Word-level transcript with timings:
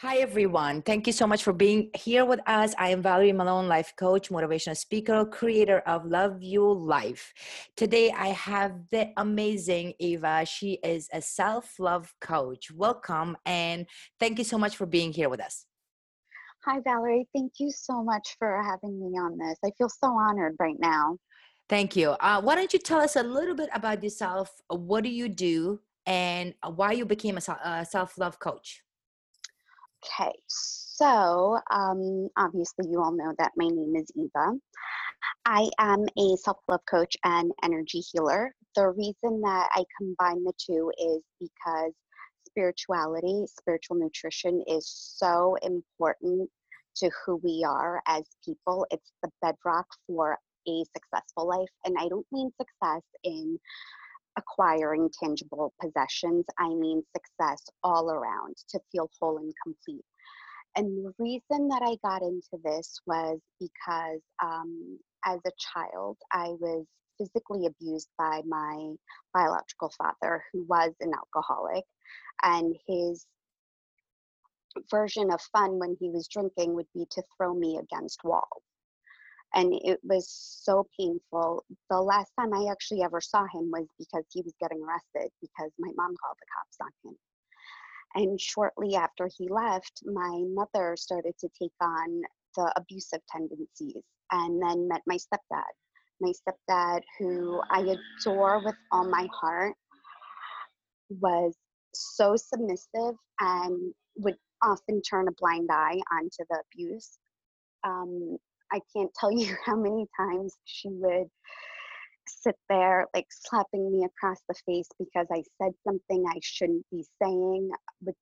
Hi, 0.00 0.18
everyone. 0.18 0.82
Thank 0.82 1.06
you 1.06 1.12
so 1.14 1.26
much 1.26 1.42
for 1.42 1.54
being 1.54 1.88
here 1.94 2.26
with 2.26 2.40
us. 2.46 2.74
I 2.78 2.90
am 2.90 3.00
Valerie 3.00 3.32
Malone, 3.32 3.66
life 3.66 3.94
coach, 3.96 4.28
motivational 4.28 4.76
speaker, 4.76 5.24
creator 5.24 5.78
of 5.86 6.04
Love 6.04 6.42
You 6.42 6.70
Life. 6.70 7.32
Today, 7.78 8.10
I 8.10 8.26
have 8.26 8.72
the 8.90 9.08
amazing 9.16 9.94
Eva. 9.98 10.44
She 10.44 10.74
is 10.84 11.08
a 11.14 11.22
self 11.22 11.78
love 11.78 12.12
coach. 12.20 12.70
Welcome, 12.70 13.38
and 13.46 13.86
thank 14.20 14.36
you 14.36 14.44
so 14.44 14.58
much 14.58 14.76
for 14.76 14.84
being 14.84 15.14
here 15.14 15.30
with 15.30 15.40
us. 15.40 15.64
Hi, 16.66 16.78
Valerie. 16.80 17.26
Thank 17.34 17.52
you 17.58 17.70
so 17.70 18.04
much 18.04 18.36
for 18.38 18.62
having 18.62 19.00
me 19.00 19.18
on 19.18 19.38
this. 19.38 19.56
I 19.64 19.70
feel 19.78 19.88
so 19.88 20.08
honored 20.08 20.56
right 20.60 20.78
now. 20.78 21.16
Thank 21.70 21.96
you. 21.96 22.10
Uh, 22.10 22.42
why 22.42 22.54
don't 22.54 22.70
you 22.70 22.80
tell 22.80 23.00
us 23.00 23.16
a 23.16 23.22
little 23.22 23.54
bit 23.54 23.70
about 23.72 24.04
yourself? 24.04 24.60
What 24.68 25.04
do 25.04 25.10
you 25.10 25.30
do, 25.30 25.80
and 26.04 26.52
why 26.62 26.92
you 26.92 27.06
became 27.06 27.38
a 27.38 27.86
self 27.86 28.18
love 28.18 28.38
coach? 28.38 28.82
Okay, 30.04 30.32
so 30.46 31.58
um, 31.70 32.28
obviously, 32.36 32.88
you 32.90 33.02
all 33.02 33.12
know 33.12 33.34
that 33.38 33.52
my 33.56 33.66
name 33.66 33.94
is 33.96 34.10
Eva. 34.16 34.52
I 35.46 35.68
am 35.78 36.06
a 36.18 36.36
self 36.36 36.58
love 36.68 36.80
coach 36.88 37.16
and 37.24 37.52
energy 37.62 38.00
healer. 38.00 38.54
The 38.74 38.88
reason 38.88 39.40
that 39.42 39.68
I 39.72 39.84
combine 39.98 40.44
the 40.44 40.52
two 40.58 40.92
is 40.98 41.22
because 41.40 41.92
spirituality, 42.46 43.44
spiritual 43.46 43.96
nutrition 43.96 44.62
is 44.66 44.88
so 44.88 45.56
important 45.62 46.48
to 46.96 47.10
who 47.24 47.36
we 47.42 47.64
are 47.66 48.02
as 48.06 48.24
people. 48.44 48.86
It's 48.90 49.12
the 49.22 49.30
bedrock 49.42 49.86
for 50.06 50.38
a 50.68 50.84
successful 50.94 51.48
life. 51.48 51.68
And 51.84 51.96
I 51.98 52.08
don't 52.08 52.26
mean 52.32 52.50
success 52.60 53.02
in 53.24 53.58
acquiring 54.36 55.10
tangible 55.22 55.72
possessions, 55.80 56.44
I 56.58 56.68
mean 56.68 57.02
success 57.14 57.62
all 57.82 58.10
around 58.10 58.56
to 58.70 58.80
feel 58.92 59.10
whole 59.20 59.38
and 59.38 59.52
complete. 59.62 60.04
And 60.76 61.06
the 61.06 61.12
reason 61.18 61.68
that 61.68 61.82
I 61.82 61.96
got 62.06 62.22
into 62.22 62.58
this 62.62 63.00
was 63.06 63.38
because 63.58 64.20
um, 64.42 64.98
as 65.24 65.40
a 65.46 65.50
child, 65.58 66.18
I 66.32 66.48
was 66.60 66.84
physically 67.18 67.66
abused 67.66 68.08
by 68.18 68.42
my 68.46 68.92
biological 69.32 69.90
father, 69.96 70.42
who 70.52 70.64
was 70.68 70.92
an 71.00 71.12
alcoholic. 71.14 71.84
And 72.42 72.76
his 72.86 73.26
version 74.90 75.30
of 75.30 75.40
fun 75.52 75.78
when 75.78 75.96
he 75.98 76.10
was 76.10 76.28
drinking 76.28 76.74
would 76.74 76.88
be 76.94 77.06
to 77.12 77.22
throw 77.36 77.54
me 77.54 77.78
against 77.78 78.22
walls 78.24 78.62
and 79.56 79.72
it 79.84 79.98
was 80.04 80.28
so 80.30 80.86
painful. 81.00 81.64
The 81.90 82.00
last 82.00 82.30
time 82.38 82.52
I 82.52 82.70
actually 82.70 83.02
ever 83.02 83.22
saw 83.22 83.44
him 83.52 83.70
was 83.72 83.86
because 83.98 84.24
he 84.30 84.42
was 84.42 84.54
getting 84.60 84.82
arrested 84.82 85.30
because 85.40 85.72
my 85.78 85.90
mom 85.96 86.14
called 86.22 86.36
the 86.38 86.46
cops 86.54 86.76
on 86.82 87.10
him. 87.10 87.16
And 88.14 88.40
shortly 88.40 88.96
after 88.96 89.30
he 89.36 89.48
left, 89.48 90.02
my 90.04 90.44
mother 90.54 90.94
started 90.96 91.34
to 91.40 91.48
take 91.60 91.72
on 91.80 92.22
the 92.54 92.72
abusive 92.76 93.20
tendencies 93.30 94.02
and 94.30 94.62
then 94.62 94.88
met 94.88 95.02
my 95.06 95.16
stepdad. 95.16 95.72
My 96.20 96.32
stepdad, 96.32 97.00
who 97.18 97.60
I 97.70 97.96
adore 98.20 98.62
with 98.64 98.76
all 98.92 99.08
my 99.08 99.26
heart, 99.32 99.74
was 101.08 101.54
so 101.94 102.36
submissive 102.36 103.14
and 103.40 103.94
would 104.18 104.36
often 104.62 105.00
turn 105.02 105.28
a 105.28 105.32
blind 105.38 105.68
eye 105.70 106.00
onto 106.12 106.44
the 106.50 106.62
abuse. 106.72 107.18
Um, 107.84 108.38
I 108.72 108.80
can't 108.94 109.12
tell 109.18 109.32
you 109.38 109.56
how 109.64 109.76
many 109.76 110.06
times 110.18 110.54
she 110.64 110.88
would 110.90 111.28
sit 112.28 112.56
there 112.68 113.06
like 113.14 113.26
slapping 113.30 113.90
me 113.92 114.04
across 114.04 114.38
the 114.48 114.54
face 114.66 114.88
because 114.98 115.26
I 115.32 115.42
said 115.62 115.72
something 115.86 116.24
I 116.28 116.38
shouldn't 116.42 116.84
be 116.90 117.04
saying, 117.22 117.70
would 118.02 118.14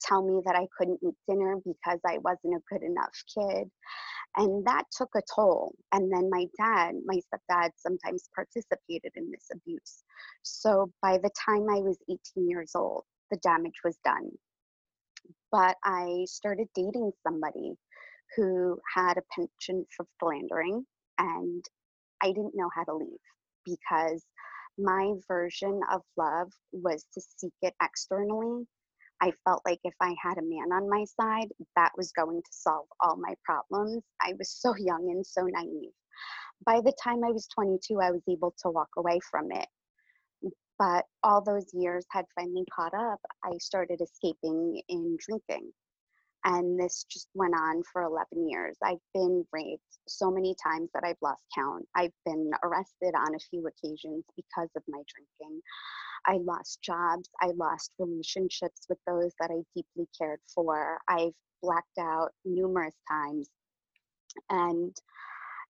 tell 0.00 0.22
me 0.24 0.40
that 0.46 0.56
I 0.56 0.66
couldn't 0.76 1.00
eat 1.02 1.14
dinner 1.28 1.56
because 1.64 1.98
I 2.06 2.18
wasn't 2.18 2.54
a 2.54 2.60
good 2.70 2.82
enough 2.82 3.10
kid. 3.34 3.68
And 4.36 4.64
that 4.66 4.84
took 4.92 5.10
a 5.16 5.22
toll. 5.34 5.74
And 5.92 6.12
then 6.12 6.30
my 6.30 6.46
dad, 6.56 6.94
my 7.04 7.16
stepdad, 7.16 7.70
sometimes 7.76 8.28
participated 8.34 9.12
in 9.16 9.30
this 9.30 9.48
abuse. 9.52 10.04
So 10.42 10.92
by 11.02 11.18
the 11.18 11.30
time 11.44 11.66
I 11.68 11.80
was 11.80 11.98
18 12.08 12.48
years 12.48 12.72
old, 12.74 13.04
the 13.30 13.38
damage 13.38 13.80
was 13.84 13.98
done. 14.04 14.30
But 15.50 15.76
I 15.82 16.24
started 16.28 16.68
dating 16.74 17.10
somebody 17.26 17.72
who 18.36 18.78
had 18.94 19.18
a 19.18 19.22
penchant 19.34 19.86
for 19.96 20.06
philandering, 20.20 20.84
and 21.18 21.64
I 22.22 22.28
didn't 22.28 22.54
know 22.54 22.70
how 22.74 22.84
to 22.84 22.94
leave 22.94 23.18
because 23.64 24.24
my 24.78 25.12
version 25.26 25.80
of 25.92 26.02
love 26.16 26.52
was 26.72 27.04
to 27.14 27.20
seek 27.20 27.52
it 27.62 27.74
externally. 27.82 28.66
I 29.20 29.32
felt 29.44 29.62
like 29.66 29.80
if 29.82 29.94
I 30.00 30.14
had 30.22 30.38
a 30.38 30.42
man 30.42 30.72
on 30.72 30.88
my 30.88 31.04
side, 31.20 31.48
that 31.74 31.92
was 31.96 32.12
going 32.12 32.40
to 32.40 32.50
solve 32.52 32.86
all 33.00 33.16
my 33.16 33.34
problems. 33.44 34.04
I 34.22 34.34
was 34.38 34.50
so 34.50 34.74
young 34.78 35.10
and 35.10 35.26
so 35.26 35.42
naive. 35.42 35.92
By 36.64 36.80
the 36.80 36.96
time 37.02 37.24
I 37.24 37.32
was 37.32 37.48
22, 37.48 38.00
I 38.00 38.12
was 38.12 38.22
able 38.28 38.54
to 38.62 38.70
walk 38.70 38.90
away 38.96 39.18
from 39.30 39.50
it. 39.50 39.66
But 40.78 41.06
all 41.24 41.42
those 41.42 41.66
years 41.72 42.06
had 42.12 42.24
finally 42.36 42.64
caught 42.72 42.94
up. 42.94 43.18
I 43.44 43.58
started 43.58 44.00
escaping 44.00 44.80
in 44.88 45.16
drinking 45.18 45.72
and 46.44 46.78
this 46.78 47.04
just 47.10 47.28
went 47.34 47.54
on 47.54 47.82
for 47.92 48.02
11 48.02 48.48
years. 48.48 48.76
I've 48.82 49.02
been 49.12 49.44
raped 49.52 49.82
so 50.06 50.30
many 50.30 50.54
times 50.62 50.88
that 50.94 51.04
I've 51.04 51.20
lost 51.20 51.42
count. 51.54 51.86
I've 51.94 52.12
been 52.24 52.50
arrested 52.62 53.14
on 53.14 53.34
a 53.34 53.38
few 53.50 53.66
occasions 53.66 54.24
because 54.36 54.68
of 54.76 54.82
my 54.88 55.02
drinking. 55.08 55.60
I 56.26 56.38
lost 56.38 56.80
jobs. 56.82 57.28
I 57.40 57.48
lost 57.56 57.92
relationships 57.98 58.86
with 58.88 58.98
those 59.06 59.32
that 59.40 59.50
I 59.50 59.62
deeply 59.74 60.08
cared 60.16 60.40
for. 60.54 60.98
I've 61.08 61.34
blacked 61.62 61.98
out 61.98 62.30
numerous 62.44 62.94
times. 63.10 63.48
And 64.50 64.96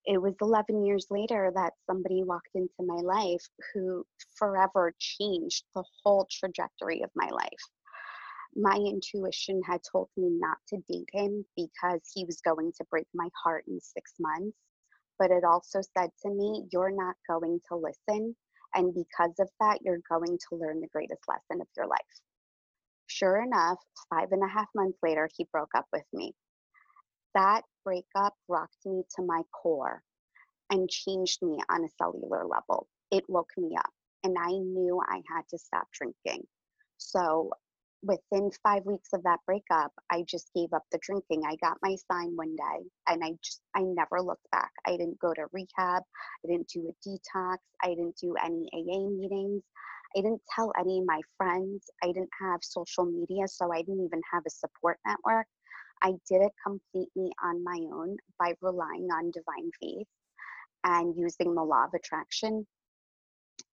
it 0.05 0.21
was 0.21 0.35
11 0.41 0.85
years 0.85 1.07
later 1.11 1.51
that 1.55 1.73
somebody 1.89 2.23
walked 2.23 2.55
into 2.55 2.71
my 2.81 3.01
life 3.03 3.47
who 3.73 4.05
forever 4.37 4.95
changed 4.99 5.65
the 5.75 5.85
whole 6.03 6.27
trajectory 6.31 7.03
of 7.03 7.11
my 7.15 7.29
life 7.31 7.63
my 8.59 8.75
intuition 8.75 9.63
had 9.65 9.81
told 9.91 10.09
me 10.17 10.29
not 10.31 10.59
to 10.69 10.79
date 10.89 11.09
him 11.13 11.45
because 11.57 12.01
he 12.13 12.25
was 12.25 12.41
going 12.41 12.73
to 12.77 12.85
break 12.91 13.07
my 13.15 13.29
heart 13.43 13.65
in 13.69 13.81
six 13.81 14.15
months. 14.19 14.57
But 15.19 15.31
it 15.31 15.45
also 15.45 15.81
said 15.97 16.11
to 16.23 16.31
me, 16.31 16.67
You're 16.73 16.91
not 16.91 17.15
going 17.29 17.61
to 17.69 17.77
listen. 17.77 18.35
And 18.75 18.95
because 18.95 19.35
of 19.39 19.49
that, 19.61 19.79
you're 19.83 20.01
going 20.09 20.39
to 20.39 20.57
learn 20.57 20.81
the 20.81 20.89
greatest 20.89 21.23
lesson 21.29 21.61
of 21.61 21.69
your 21.77 21.87
life. 21.87 21.99
Sure 23.07 23.43
enough, 23.43 23.79
five 24.11 24.29
and 24.33 24.43
a 24.43 24.49
half 24.49 24.67
months 24.75 24.99
later, 25.03 25.29
he 25.37 25.47
broke 25.51 25.71
up 25.77 25.87
with 25.93 26.05
me. 26.13 26.35
That 27.35 27.63
breakup 27.85 28.35
rocked 28.49 28.85
me 28.85 29.05
to 29.17 29.23
my 29.23 29.43
core 29.53 30.03
and 30.71 30.91
changed 30.91 31.43
me 31.43 31.59
on 31.71 31.85
a 31.85 31.89
cellular 31.97 32.45
level. 32.45 32.89
It 33.11 33.25
woke 33.29 33.53
me 33.57 33.77
up, 33.77 33.91
and 34.25 34.37
I 34.39 34.51
knew 34.51 35.01
I 35.09 35.23
had 35.33 35.49
to 35.51 35.59
stop 35.59 35.89
drinking. 35.93 36.47
So 36.99 37.53
within 38.03 38.51
five 38.63 38.85
weeks 38.85 39.11
of 39.13 39.23
that 39.25 39.41
breakup, 39.47 39.93
I 40.11 40.23
just 40.23 40.51
gave 40.55 40.73
up 40.73 40.85
the 40.91 40.99
drinking. 41.03 41.43
I 41.47 41.57
got 41.57 41.79
my 41.83 41.97
sign 42.11 42.37
one 42.37 42.55
day 42.55 42.89
and 43.09 43.23
I 43.25 43.33
just, 43.43 43.61
I 43.75 43.83
never 43.83 44.23
looked 44.23 44.49
back. 44.53 44.71
I 44.87 44.93
didn't 44.93 45.19
go 45.19 45.35
to 45.35 45.47
rehab. 45.53 46.03
I 46.45 46.49
didn't 46.49 46.69
do 46.69 46.89
a 46.89 47.09
detox. 47.09 47.59
I 47.83 47.89
didn't 47.89 48.17
do 48.17 48.35
any 48.43 48.69
AA 48.73 49.09
meetings. 49.09 49.63
I 50.17 50.21
didn't 50.21 50.43
tell 50.55 50.73
any 50.79 51.01
of 51.01 51.07
my 51.07 51.21
friends. 51.37 51.91
I 52.03 52.07
didn't 52.07 52.31
have 52.41 52.61
social 52.63 53.05
media, 53.05 53.47
so 53.47 53.73
I 53.73 53.83
didn't 53.83 54.05
even 54.05 54.23
have 54.33 54.43
a 54.47 54.51
support 54.51 54.99
network. 55.07 55.47
I 56.03 56.13
did 56.29 56.43
it 56.43 56.53
completely 56.65 57.33
on 57.43 57.65
my 57.65 57.79
own 57.93 58.17
by 58.39 58.55
relying 58.63 59.09
on 59.13 59.33
divine 59.33 59.71
faith 59.81 60.07
and 60.85 61.15
using 61.17 61.55
the 61.55 61.63
law 61.63 61.85
of 61.85 61.95
attraction. 61.95 62.67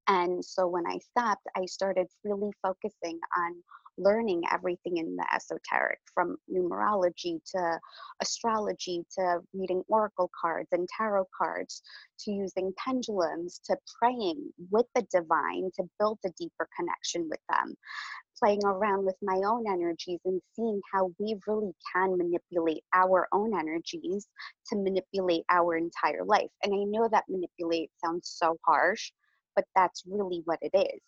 And 0.08 0.44
so 0.44 0.68
when 0.68 0.86
I 0.88 0.98
stopped, 0.98 1.48
I 1.56 1.66
started 1.66 2.08
really 2.24 2.52
focusing 2.62 3.20
on 3.38 3.64
learning 3.98 4.44
everything 4.52 4.98
in 4.98 5.16
the 5.16 5.26
esoteric 5.34 6.00
from 6.14 6.36
numerology 6.54 7.40
to 7.46 7.80
astrology 8.22 9.04
to 9.18 9.40
reading 9.54 9.84
oracle 9.88 10.30
cards 10.40 10.70
and 10.72 10.88
tarot 10.98 11.26
cards 11.38 11.82
to 12.20 12.32
using 12.32 12.74
pendulums 12.78 13.60
to 13.66 13.76
praying 14.00 14.50
with 14.72 14.86
the 14.96 15.06
divine 15.12 15.70
to 15.76 15.84
build 16.00 16.20
a 16.26 16.30
deeper 16.38 16.68
connection 16.78 17.28
with 17.30 17.40
them 17.50 17.76
playing 18.38 18.64
around 18.66 19.06
with 19.06 19.16
my 19.22 19.42
own 19.46 19.64
energies 19.68 20.20
and 20.26 20.42
seeing 20.56 20.82
how 20.92 21.10
we 21.20 21.36
really 21.48 21.72
can 21.94 22.18
manipulate 22.18 22.84
our 22.94 23.28
own 23.32 23.58
energies 23.58 24.28
to 24.68 24.76
manipulate 24.76 25.44
our 25.50 25.78
entire 25.78 26.26
life. 26.26 26.50
And 26.64 26.74
I 26.74 26.84
know 26.84 27.08
that 27.10 27.24
manipulate 27.30 27.92
sounds 28.04 28.36
so 28.38 28.58
harsh, 28.66 29.12
but 29.56 29.64
that's 29.74 30.04
really 30.06 30.42
what 30.44 30.60
it 30.62 30.78
is 30.78 31.00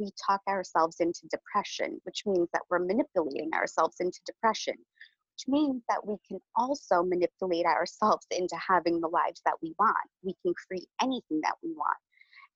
we 0.00 0.10
talk 0.26 0.40
ourselves 0.48 0.96
into 1.00 1.28
depression, 1.30 2.00
which 2.04 2.22
means 2.26 2.48
that 2.52 2.62
we're 2.70 2.78
manipulating 2.78 3.50
ourselves 3.54 3.96
into 4.00 4.18
depression, 4.26 4.74
which 4.74 5.44
means 5.46 5.82
that 5.88 6.04
we 6.04 6.16
can 6.26 6.40
also 6.56 7.02
manipulate 7.02 7.66
ourselves 7.66 8.26
into 8.30 8.56
having 8.56 9.00
the 9.00 9.08
lives 9.08 9.42
that 9.44 9.54
we 9.62 9.74
want. 9.78 9.96
We 10.22 10.34
can 10.42 10.54
create 10.66 10.88
anything 11.02 11.40
that 11.42 11.54
we 11.62 11.72
want. 11.74 11.98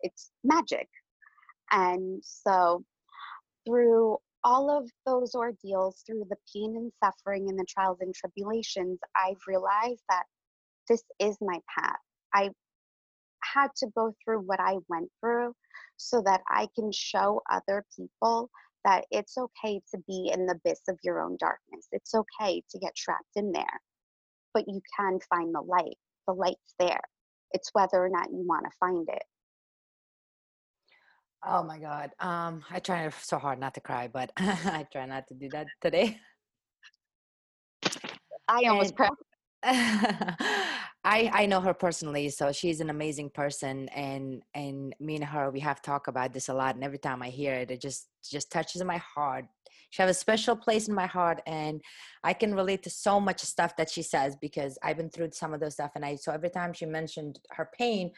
It's 0.01 0.31
magic. 0.43 0.89
And 1.71 2.23
so, 2.25 2.85
through 3.67 4.19
all 4.43 4.71
of 4.71 4.91
those 5.07 5.35
ordeals, 5.35 6.03
through 6.07 6.25
the 6.29 6.37
pain 6.55 6.77
and 6.77 6.93
suffering 7.03 7.49
and 7.49 7.59
the 7.59 7.67
trials 7.69 7.99
and 8.01 8.15
tribulations, 8.15 8.99
I've 9.17 9.41
realized 9.47 10.03
that 10.09 10.25
this 10.89 11.03
is 11.19 11.37
my 11.41 11.59
path. 11.79 11.97
I 12.35 12.51
had 13.43 13.69
to 13.79 13.87
go 13.95 14.13
through 14.23 14.41
what 14.41 14.61
I 14.61 14.77
went 14.89 15.11
through 15.21 15.55
so 15.97 16.23
that 16.23 16.43
I 16.49 16.69
can 16.75 16.91
show 16.93 17.41
other 17.51 17.85
people 17.97 18.51
that 18.85 19.05
it's 19.11 19.39
okay 19.39 19.81
to 19.91 19.99
be 20.07 20.31
in 20.33 20.47
the 20.47 20.55
abyss 20.55 20.81
of 20.89 20.99
your 21.03 21.21
own 21.21 21.37
darkness. 21.39 21.89
It's 21.93 22.15
okay 22.15 22.63
to 22.71 22.79
get 22.79 22.95
trapped 22.95 23.37
in 23.37 23.53
there, 23.53 23.81
but 24.53 24.65
you 24.69 24.81
can 24.99 25.19
find 25.29 25.55
the 25.55 25.63
light. 25.63 25.97
The 26.27 26.35
light's 26.35 26.75
there. 26.79 27.01
It's 27.53 27.71
whether 27.73 28.05
or 28.05 28.09
not 28.09 28.31
you 28.31 28.45
want 28.47 28.65
to 28.65 28.71
find 28.79 29.09
it. 29.09 29.23
Oh 31.47 31.63
my 31.63 31.79
God. 31.79 32.11
Um, 32.21 32.65
I 32.71 32.79
try 32.81 33.09
so 33.21 33.39
hard 33.39 33.59
not 33.59 33.75
to 33.75 33.81
cry, 33.81 34.09
but 34.09 34.33
I 34.37 34.87
try 34.91 35.07
not 35.07 35.27
to 35.29 35.35
do 35.35 35.49
that 35.51 35.67
today. 35.81 36.19
I 38.49 38.65
almost 38.65 38.97
cried. 38.97 39.11
I 41.07 41.31
I 41.33 41.47
know 41.47 41.61
her 41.61 41.75
personally, 41.75 42.29
so 42.29 42.53
she's 42.53 42.81
an 42.81 42.91
amazing 42.91 43.31
person, 43.31 43.89
and 43.91 44.43
and 44.55 44.95
me 45.01 45.17
and 45.17 45.25
her 45.25 45.51
we 45.51 45.61
have 45.61 45.81
talked 45.81 46.09
about 46.09 46.33
this 46.33 46.49
a 46.49 46.55
lot. 46.55 46.75
And 46.75 46.85
every 46.85 46.99
time 46.99 47.23
I 47.23 47.31
hear 47.31 47.55
it, 47.55 47.71
it 47.71 47.81
just 47.81 48.09
just 48.23 48.53
touches 48.53 48.83
my 48.85 48.99
heart. 48.99 49.47
She 49.91 50.03
has 50.03 50.11
a 50.11 50.19
special 50.19 50.57
place 50.57 50.89
in 50.89 50.95
my 50.95 51.07
heart, 51.07 51.41
and 51.47 51.81
I 52.23 52.35
can 52.35 52.55
relate 52.55 52.83
to 52.83 52.91
so 52.91 53.21
much 53.21 53.41
stuff 53.41 53.77
that 53.77 53.91
she 53.91 54.03
says 54.03 54.37
because 54.37 54.79
I've 54.83 54.99
been 54.99 55.11
through 55.11 55.31
some 55.33 55.55
of 55.55 55.61
those 55.61 55.75
stuff. 55.75 55.93
And 55.95 56.05
I 56.05 56.17
so 56.17 56.33
every 56.33 56.51
time 56.51 56.75
she 56.75 56.85
mentioned 56.87 57.39
her 57.51 57.71
pain, 57.79 58.11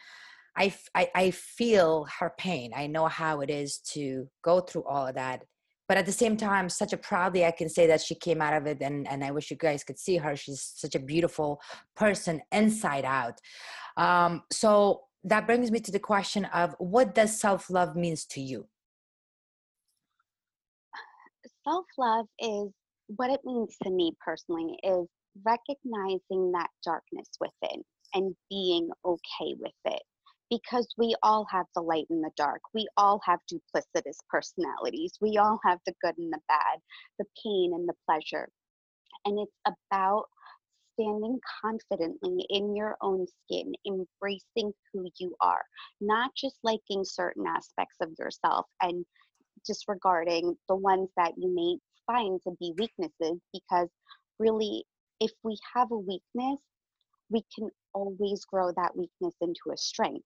I, 0.57 0.73
I, 0.95 1.09
I 1.15 1.31
feel 1.31 2.07
her 2.19 2.33
pain. 2.37 2.71
I 2.75 2.87
know 2.87 3.07
how 3.07 3.41
it 3.41 3.49
is 3.49 3.77
to 3.93 4.27
go 4.43 4.59
through 4.59 4.83
all 4.83 5.07
of 5.07 5.15
that. 5.15 5.43
But 5.87 5.97
at 5.97 6.05
the 6.05 6.11
same 6.11 6.35
time, 6.35 6.69
such 6.69 6.93
a 6.93 6.97
proudly, 6.97 7.45
I 7.45 7.51
can 7.51 7.69
say 7.69 7.87
that 7.87 8.01
she 8.01 8.15
came 8.15 8.41
out 8.41 8.53
of 8.53 8.67
it. 8.67 8.81
And, 8.81 9.07
and 9.07 9.23
I 9.23 9.31
wish 9.31 9.49
you 9.49 9.57
guys 9.57 9.83
could 9.83 9.97
see 9.97 10.17
her. 10.17 10.35
She's 10.35 10.61
such 10.75 10.95
a 10.95 10.99
beautiful 10.99 11.61
person 11.95 12.41
inside 12.51 13.05
out. 13.05 13.39
Um, 13.95 14.43
so 14.51 15.03
that 15.23 15.47
brings 15.47 15.71
me 15.71 15.79
to 15.79 15.91
the 15.91 15.99
question 15.99 16.45
of 16.45 16.75
what 16.79 17.15
does 17.15 17.39
self-love 17.39 17.95
means 17.95 18.25
to 18.27 18.41
you? 18.41 18.67
Self-love 21.63 22.27
is 22.39 22.69
what 23.07 23.31
it 23.31 23.41
means 23.45 23.75
to 23.83 23.89
me 23.89 24.13
personally 24.23 24.77
is 24.83 25.07
recognizing 25.45 26.51
that 26.51 26.67
darkness 26.83 27.29
within 27.39 27.83
and 28.13 28.35
being 28.49 28.89
okay 29.05 29.55
with 29.59 29.71
it 29.85 30.01
because 30.49 30.87
we 30.97 31.15
all 31.23 31.45
have 31.51 31.65
the 31.75 31.81
light 31.81 32.05
and 32.09 32.23
the 32.23 32.31
dark. 32.37 32.61
We 32.73 32.87
all 32.97 33.19
have 33.25 33.39
duplicitous 33.51 34.17
personalities. 34.29 35.13
We 35.21 35.37
all 35.37 35.59
have 35.65 35.79
the 35.85 35.93
good 36.01 36.17
and 36.17 36.31
the 36.31 36.39
bad, 36.47 36.79
the 37.19 37.25
pain 37.43 37.71
and 37.73 37.87
the 37.87 37.95
pleasure. 38.05 38.49
And 39.25 39.39
it's 39.39 39.75
about 39.91 40.25
standing 40.93 41.39
confidently 41.61 42.45
in 42.49 42.75
your 42.75 42.97
own 43.01 43.25
skin, 43.43 43.73
embracing 43.85 44.73
who 44.93 45.09
you 45.19 45.35
are, 45.41 45.63
not 46.01 46.31
just 46.35 46.57
liking 46.63 47.03
certain 47.03 47.45
aspects 47.45 47.97
of 48.01 48.09
yourself 48.17 48.65
and 48.81 49.05
disregarding 49.65 50.55
the 50.69 50.75
ones 50.75 51.09
that 51.17 51.33
you 51.37 51.53
may 51.53 51.77
find 52.07 52.39
to 52.43 52.51
be 52.59 52.73
weaknesses 52.77 53.39
because 53.53 53.89
really 54.39 54.83
if 55.19 55.31
we 55.43 55.57
have 55.75 55.91
a 55.91 55.97
weakness 55.97 56.59
we 57.29 57.43
can 57.53 57.69
always 57.93 58.45
grow 58.45 58.71
that 58.71 58.95
weakness 58.95 59.33
into 59.41 59.71
a 59.73 59.77
strength 59.77 60.23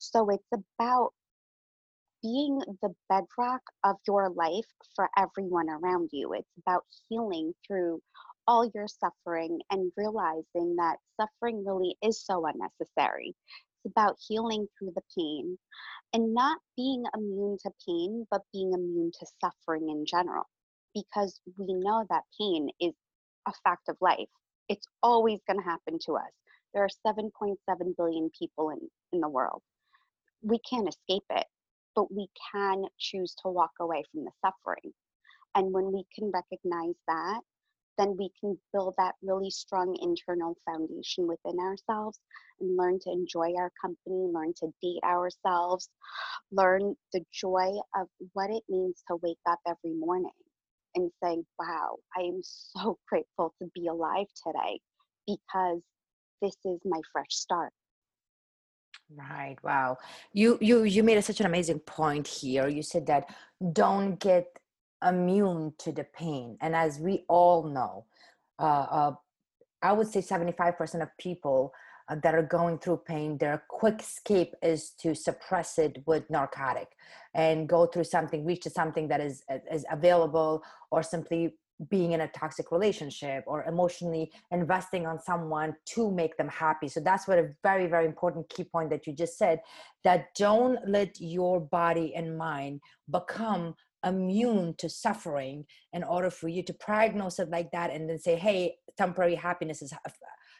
so 0.00 0.30
it's 0.30 0.48
about 0.52 1.12
being 2.22 2.58
the 2.82 2.94
bedrock 3.08 3.60
of 3.84 3.96
your 4.06 4.30
life 4.30 4.66
for 4.96 5.08
everyone 5.16 5.68
around 5.68 6.08
you. 6.12 6.32
It's 6.32 6.52
about 6.66 6.84
healing 7.08 7.52
through 7.66 8.00
all 8.46 8.70
your 8.74 8.88
suffering 8.88 9.60
and 9.70 9.92
realizing 9.96 10.76
that 10.76 10.96
suffering 11.20 11.64
really 11.66 11.96
is 12.02 12.24
so 12.24 12.46
unnecessary. 12.46 13.34
It's 13.84 13.92
about 13.92 14.16
healing 14.26 14.66
through 14.78 14.92
the 14.94 15.02
pain 15.16 15.58
and 16.14 16.32
not 16.34 16.58
being 16.76 17.04
immune 17.14 17.58
to 17.62 17.70
pain, 17.86 18.26
but 18.30 18.40
being 18.54 18.72
immune 18.72 19.12
to 19.20 19.26
suffering 19.42 19.90
in 19.90 20.06
general. 20.06 20.44
Because 20.94 21.40
we 21.58 21.74
know 21.74 22.06
that 22.08 22.22
pain 22.38 22.70
is 22.80 22.94
a 23.46 23.52
fact 23.64 23.88
of 23.88 23.96
life. 24.00 24.28
It's 24.68 24.86
always 25.02 25.40
going 25.46 25.58
to 25.58 25.64
happen 25.64 25.98
to 26.06 26.16
us. 26.16 26.32
There 26.72 26.82
are 26.82 27.14
7.7 27.14 27.56
billion 27.96 28.30
people 28.38 28.70
in, 28.70 28.78
in 29.12 29.20
the 29.20 29.28
world 29.28 29.62
we 30.42 30.58
can't 30.68 30.88
escape 30.88 31.24
it, 31.30 31.46
but 31.94 32.12
we 32.12 32.28
can 32.52 32.84
choose 32.98 33.34
to 33.42 33.50
walk 33.50 33.72
away 33.80 34.04
from 34.10 34.24
the 34.24 34.30
suffering. 34.44 34.92
And 35.54 35.72
when 35.72 35.92
we 35.92 36.04
can 36.14 36.30
recognize 36.30 36.94
that, 37.08 37.40
then 37.98 38.16
we 38.16 38.30
can 38.40 38.58
build 38.72 38.94
that 38.96 39.14
really 39.22 39.50
strong 39.50 39.96
internal 40.00 40.56
foundation 40.64 41.26
within 41.26 41.58
ourselves 41.60 42.18
and 42.60 42.76
learn 42.76 42.98
to 43.00 43.10
enjoy 43.10 43.52
our 43.58 43.70
company, 43.80 44.30
learn 44.32 44.54
to 44.56 44.72
date 44.80 45.02
ourselves, 45.04 45.90
learn 46.50 46.94
the 47.12 47.24
joy 47.32 47.72
of 47.96 48.08
what 48.32 48.50
it 48.50 48.62
means 48.68 49.02
to 49.08 49.16
wake 49.22 49.38
up 49.48 49.58
every 49.66 49.94
morning 49.98 50.30
and 50.94 51.10
saying, 51.22 51.44
wow, 51.58 51.96
I 52.16 52.22
am 52.22 52.40
so 52.42 52.98
grateful 53.08 53.54
to 53.60 53.70
be 53.74 53.86
alive 53.88 54.26
today 54.46 54.80
because 55.26 55.80
this 56.40 56.56
is 56.64 56.80
my 56.84 57.00
fresh 57.12 57.30
start. 57.30 57.72
Right. 59.16 59.56
Wow. 59.64 59.98
You 60.32 60.56
you 60.60 60.84
you 60.84 61.02
made 61.02 61.18
a, 61.18 61.22
such 61.22 61.40
an 61.40 61.46
amazing 61.46 61.80
point 61.80 62.28
here. 62.28 62.68
You 62.68 62.82
said 62.82 63.06
that 63.06 63.24
don't 63.72 64.20
get 64.20 64.46
immune 65.04 65.74
to 65.78 65.90
the 65.90 66.04
pain, 66.04 66.56
and 66.60 66.76
as 66.76 67.00
we 67.00 67.24
all 67.28 67.64
know, 67.64 68.04
uh, 68.60 68.86
uh, 68.90 69.12
I 69.82 69.92
would 69.92 70.06
say 70.06 70.20
seventy 70.20 70.52
five 70.52 70.78
percent 70.78 71.02
of 71.02 71.08
people 71.18 71.72
uh, 72.08 72.16
that 72.22 72.36
are 72.36 72.42
going 72.42 72.78
through 72.78 72.98
pain, 72.98 73.36
their 73.36 73.64
quick 73.68 74.00
escape 74.00 74.54
is 74.62 74.90
to 75.00 75.14
suppress 75.14 75.78
it 75.78 76.04
with 76.06 76.30
narcotic, 76.30 76.88
and 77.34 77.68
go 77.68 77.86
through 77.86 78.04
something, 78.04 78.44
reach 78.44 78.62
to 78.62 78.70
something 78.70 79.08
that 79.08 79.20
is 79.20 79.42
is 79.72 79.84
available, 79.90 80.62
or 80.92 81.02
simply 81.02 81.56
being 81.88 82.12
in 82.12 82.20
a 82.20 82.28
toxic 82.28 82.70
relationship 82.70 83.44
or 83.46 83.64
emotionally 83.64 84.30
investing 84.50 85.06
on 85.06 85.18
someone 85.18 85.74
to 85.86 86.10
make 86.10 86.36
them 86.36 86.48
happy. 86.48 86.88
So 86.88 87.00
that's 87.00 87.26
what 87.26 87.38
a 87.38 87.50
very 87.62 87.86
very 87.86 88.06
important 88.06 88.48
key 88.48 88.64
point 88.64 88.90
that 88.90 89.06
you 89.06 89.14
just 89.14 89.38
said 89.38 89.60
that 90.04 90.26
don't 90.36 90.78
let 90.86 91.20
your 91.20 91.60
body 91.60 92.14
and 92.14 92.36
mind 92.36 92.80
become 93.10 93.74
immune 94.04 94.74
to 94.78 94.88
suffering 94.88 95.64
in 95.92 96.02
order 96.04 96.30
for 96.30 96.48
you 96.48 96.62
to 96.62 96.74
diagnose 96.86 97.38
it 97.38 97.50
like 97.50 97.70
that 97.70 97.90
and 97.90 98.08
then 98.08 98.18
say 98.18 98.36
hey 98.36 98.74
temporary 98.96 99.34
happiness 99.34 99.82
is 99.82 99.92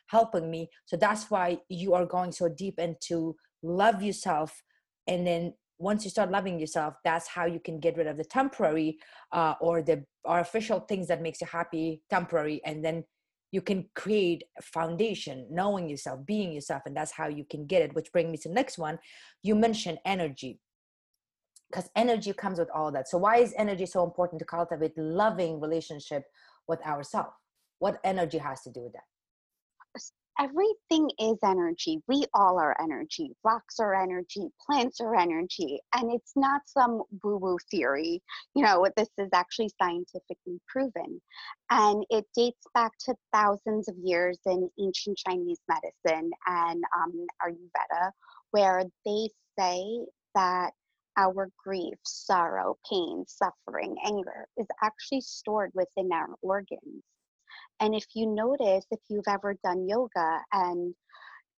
helping 0.06 0.50
me. 0.50 0.68
So 0.86 0.96
that's 0.96 1.30
why 1.30 1.58
you 1.68 1.94
are 1.94 2.06
going 2.06 2.32
so 2.32 2.48
deep 2.48 2.78
into 2.78 3.36
love 3.62 4.02
yourself 4.02 4.62
and 5.06 5.26
then 5.26 5.54
once 5.80 6.04
you 6.04 6.10
start 6.10 6.30
loving 6.30 6.58
yourself 6.60 6.94
that's 7.04 7.26
how 7.26 7.46
you 7.46 7.58
can 7.58 7.80
get 7.80 7.96
rid 7.96 8.06
of 8.06 8.16
the 8.16 8.24
temporary 8.24 8.98
uh, 9.32 9.54
or 9.60 9.82
the 9.82 10.04
artificial 10.24 10.80
things 10.80 11.08
that 11.08 11.22
makes 11.22 11.40
you 11.40 11.46
happy 11.46 12.02
temporary 12.10 12.60
and 12.64 12.84
then 12.84 13.02
you 13.52 13.60
can 13.60 13.88
create 13.96 14.44
a 14.58 14.62
foundation 14.62 15.46
knowing 15.50 15.88
yourself 15.88 16.24
being 16.24 16.52
yourself 16.52 16.82
and 16.86 16.96
that's 16.96 17.10
how 17.10 17.26
you 17.26 17.44
can 17.50 17.66
get 17.66 17.82
it 17.82 17.94
which 17.94 18.12
brings 18.12 18.30
me 18.30 18.38
to 18.38 18.48
the 18.48 18.54
next 18.54 18.78
one. 18.78 18.98
You 19.42 19.56
mentioned 19.56 19.98
energy. 20.04 20.60
Because 21.68 21.88
energy 21.94 22.32
comes 22.32 22.58
with 22.58 22.68
all 22.74 22.90
that. 22.92 23.08
So 23.08 23.16
why 23.18 23.36
is 23.36 23.54
energy 23.56 23.86
so 23.86 24.02
important 24.02 24.40
to 24.40 24.44
cultivate 24.44 24.96
loving 24.96 25.60
relationship 25.60 26.24
with 26.66 26.84
ourselves 26.84 27.30
what 27.80 27.98
energy 28.04 28.38
has 28.38 28.62
to 28.62 28.70
do 28.70 28.82
with 28.82 28.92
that 28.92 29.02
everything 30.40 31.10
is 31.18 31.36
energy. 31.44 32.00
We 32.08 32.24
all 32.32 32.58
are 32.58 32.74
energy. 32.80 33.32
Rocks 33.44 33.78
are 33.78 33.94
energy, 33.94 34.48
plants 34.64 35.00
are 35.00 35.14
energy. 35.14 35.80
And 35.94 36.10
it's 36.12 36.32
not 36.34 36.62
some 36.66 37.02
woo 37.22 37.36
woo 37.36 37.58
theory. 37.70 38.22
You 38.54 38.64
know, 38.64 38.86
this 38.96 39.10
is 39.18 39.28
actually 39.34 39.70
scientifically 39.80 40.60
proven. 40.66 41.20
And 41.70 42.04
it 42.10 42.24
dates 42.34 42.64
back 42.74 42.92
to 43.06 43.14
thousands 43.32 43.88
of 43.88 43.96
years 44.02 44.38
in 44.46 44.70
ancient 44.80 45.18
Chinese 45.18 45.60
medicine 45.68 46.30
and 46.46 46.82
um, 46.96 47.26
Ayurveda, 47.42 48.10
where 48.52 48.84
they 49.04 49.28
say 49.58 50.06
that 50.34 50.70
our 51.16 51.50
grief, 51.62 51.98
sorrow, 52.04 52.78
pain, 52.88 53.24
suffering, 53.26 53.96
anger 54.06 54.46
is 54.56 54.66
actually 54.82 55.20
stored 55.20 55.70
within 55.74 56.10
our 56.12 56.28
organs. 56.40 57.02
And 57.80 57.94
if 57.94 58.04
you 58.14 58.26
notice, 58.26 58.84
if 58.90 59.00
you've 59.08 59.28
ever 59.28 59.56
done 59.64 59.88
yoga 59.88 60.40
and 60.52 60.94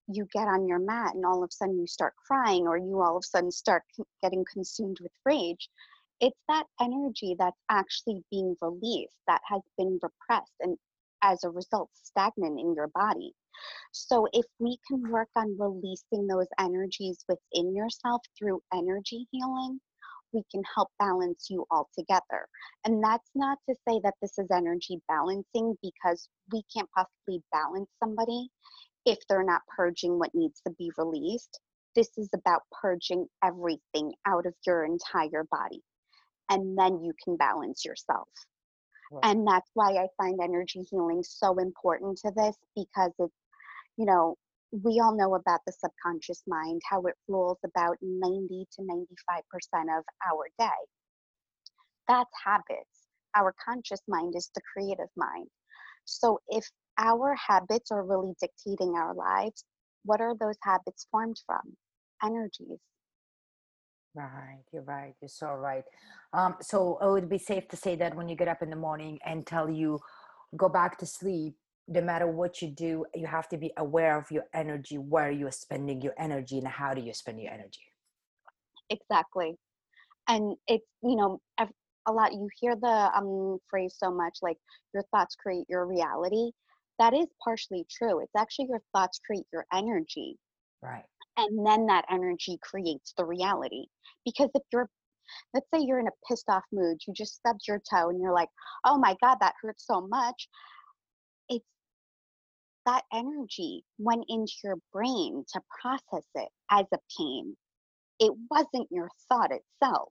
you 0.09 0.27
get 0.33 0.49
on 0.49 0.67
your 0.67 0.79
mat 0.79 1.15
and 1.15 1.25
all 1.25 1.43
of 1.43 1.49
a 1.49 1.53
sudden 1.53 1.79
you 1.79 1.87
start 1.87 2.15
crying 2.27 2.67
or 2.67 2.77
you 2.77 3.01
all 3.01 3.17
of 3.17 3.25
a 3.25 3.27
sudden 3.27 3.51
start 3.51 3.83
getting 4.23 4.45
consumed 4.53 4.99
with 5.01 5.13
rage, 5.25 5.69
it's 6.21 6.39
that 6.49 6.67
energy 6.81 7.35
that's 7.39 7.61
actually 7.69 8.23
being 8.31 8.57
released 8.61 9.17
that 9.27 9.41
has 9.47 9.61
been 9.77 9.99
repressed 10.03 10.53
and 10.61 10.77
as 11.23 11.45
a 11.45 11.51
result 11.51 11.89
stagnant 11.95 12.59
in 12.59 12.75
your 12.75 12.89
body. 12.95 13.33
So 13.93 14.27
if 14.33 14.47
we 14.59 14.79
can 14.89 15.11
work 15.11 15.29
on 15.37 15.57
releasing 15.59 16.27
those 16.27 16.49
energies 16.59 17.25
within 17.29 17.75
yourself 17.75 18.23
through 18.39 18.61
energy 18.73 19.27
healing, 19.31 19.81
we 20.33 20.43
can 20.51 20.63
help 20.75 20.89
balance 20.99 21.47
you 21.51 21.65
all 21.71 21.89
together. 21.99 22.47
And 22.85 23.03
that's 23.03 23.31
not 23.35 23.59
to 23.69 23.75
say 23.89 24.01
that 24.05 24.15
this 24.21 24.39
is 24.39 24.49
energy 24.53 25.01
balancing 25.09 25.77
because 25.83 26.29
we 26.53 26.63
can't 26.75 26.89
possibly 26.97 27.43
balance 27.53 27.91
somebody 28.03 28.49
if 29.05 29.19
they're 29.29 29.45
not 29.45 29.63
purging 29.77 30.19
what 30.19 30.35
needs 30.35 30.61
to 30.67 30.73
be 30.79 30.91
released. 30.97 31.61
This 31.95 32.11
is 32.17 32.31
about 32.35 32.63
purging 32.81 33.27
everything 33.45 34.13
out 34.27 34.47
of 34.47 34.55
your 34.67 34.85
entire 34.85 35.45
body. 35.51 35.83
And 36.51 36.77
then 36.77 37.03
you 37.03 37.13
can 37.25 37.37
balance 37.37 37.85
yourself. 37.85 38.29
Right. 39.11 39.25
And 39.25 39.47
that's 39.47 39.71
why 39.75 39.93
I 39.97 40.07
find 40.17 40.41
energy 40.43 40.83
healing 40.91 41.23
so 41.23 41.59
important 41.59 42.19
to 42.19 42.33
this 42.35 42.57
because 42.75 43.13
it's, 43.19 43.35
you 43.97 44.07
know, 44.07 44.37
we 44.73 45.01
all 45.01 45.15
know 45.17 45.35
about 45.35 45.61
the 45.67 45.73
subconscious 45.73 46.43
mind, 46.47 46.81
how 46.89 47.03
it 47.03 47.15
rules 47.29 47.59
about 47.65 47.97
90 48.01 48.67
to 48.73 48.83
95% 48.83 49.99
of 49.99 50.05
our 50.27 50.49
day. 50.59 50.81
That's 52.09 52.31
habits. 52.45 53.07
Our 53.37 53.55
conscious 53.65 54.01
mind 54.09 54.35
is 54.37 54.51
the 54.55 54.63
creative 54.73 55.09
mind. 55.17 55.49
So 56.05 56.41
if 56.49 56.65
our 56.99 57.35
habits 57.35 57.91
are 57.91 58.05
really 58.05 58.33
dictating 58.41 58.95
our 58.97 59.15
lives, 59.15 59.65
what 60.05 60.21
are 60.21 60.35
those 60.39 60.57
habits 60.63 61.07
formed 61.11 61.37
from? 61.47 61.77
Energies. 62.25 62.81
Right, 64.15 64.65
you're 64.73 64.83
right. 64.83 65.15
You're 65.21 65.29
so 65.29 65.55
right. 65.55 65.85
Um, 66.33 66.57
so 66.61 66.99
it 67.01 67.11
would 67.11 67.29
be 67.29 67.39
safe 67.39 67.69
to 67.69 67.77
say 67.77 67.97
that 67.97 68.15
when 68.15 68.29
you 68.29 68.37
get 68.37 68.49
up 68.49 68.63
in 68.63 68.69
the 68.71 68.77
morning 68.77 69.19
and 69.25 69.47
tell 69.47 69.71
you 69.71 70.01
go 70.57 70.69
back 70.69 70.99
to 70.99 71.07
sleep, 71.07 71.55
no 71.89 72.01
matter 72.01 72.27
what 72.27 72.63
you 72.63 72.69
do, 72.69 73.05
you 73.15 73.27
have 73.27 73.49
to 73.49 73.59
be 73.59 73.73
aware 73.77 74.19
of 74.19 74.31
your 74.31 74.45
energy, 74.55 74.99
where 74.99 75.31
you're 75.31 75.51
spending 75.51 76.01
your 76.01 76.15
energy, 76.19 76.59
and 76.59 76.69
how 76.69 76.95
do 76.95 77.03
you 77.03 77.13
spend 77.13 77.41
your 77.41 77.53
energy. 77.53 77.83
Exactly, 78.91 79.57
and 80.29 80.57
it's 80.67 80.87
you 81.03 81.17
know 81.17 81.41
a 82.07 82.13
lot. 82.13 82.33
You 82.33 82.49
hear 82.61 82.77
the 82.77 83.11
um 83.17 83.59
phrase 83.69 83.97
so 83.99 84.11
much 84.11 84.39
like 84.43 84.59
your 84.95 85.05
thoughts 85.11 85.35
create 85.37 85.67
your 85.69 85.87
reality. 85.87 86.51
That 86.99 87.15
is 87.15 87.27
partially 87.43 87.87
true. 87.91 88.21
It's 88.21 88.37
actually 88.37 88.67
your 88.69 88.83
thoughts 88.93 89.21
create 89.25 89.47
your 89.53 89.67
energy. 89.73 90.39
Right. 90.83 91.05
And 91.37 91.67
then 91.67 91.87
that 91.87 92.05
energy 92.11 92.59
creates 92.63 93.15
the 93.17 93.25
reality. 93.25 93.87
Because 94.25 94.51
if 94.55 94.63
you're 94.73 94.89
let's 95.55 95.67
say 95.75 95.81
you're 95.81 96.01
in 96.01 96.09
a 96.09 96.29
pissed 96.29 96.49
off 96.49 96.65
mood, 96.73 96.99
you 97.07 97.15
just 97.15 97.37
stubbed 97.37 97.63
your 97.67 97.81
toe 97.91 98.11
and 98.11 98.21
you're 98.21 98.35
like, 98.35 98.51
oh 98.85 98.99
my 98.99 99.17
God, 99.23 99.39
that 99.41 99.55
hurts 99.63 99.87
so 99.87 100.07
much 100.07 100.49
it's 101.49 101.65
that 102.87 103.05
energy 103.13 103.85
went 103.99 104.25
into 104.29 104.53
your 104.65 104.77
brain 104.93 105.45
to 105.53 105.61
process 105.81 106.27
it 106.35 106.49
as 106.71 106.85
a 106.93 106.99
pain. 107.19 107.57
It 108.19 108.33
wasn't 108.51 108.89
your 108.91 109.09
thought 109.29 109.51
itself. 109.51 110.11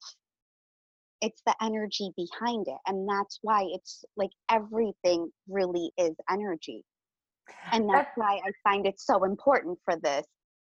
It's 1.22 1.42
the 1.46 1.56
energy 1.62 2.12
behind 2.16 2.68
it. 2.68 2.78
And 2.88 3.08
that's 3.08 3.40
why 3.42 3.68
it's 3.74 4.04
like 4.18 4.32
everything 4.50 5.30
really 5.48 5.92
is 5.98 6.16
energy. 6.30 6.84
And 7.72 7.90
that's 7.90 8.12
why 8.16 8.40
I 8.46 8.52
find 8.64 8.86
it 8.88 9.00
so 9.00 9.24
important 9.24 9.78
for 9.86 9.98
this. 10.02 10.26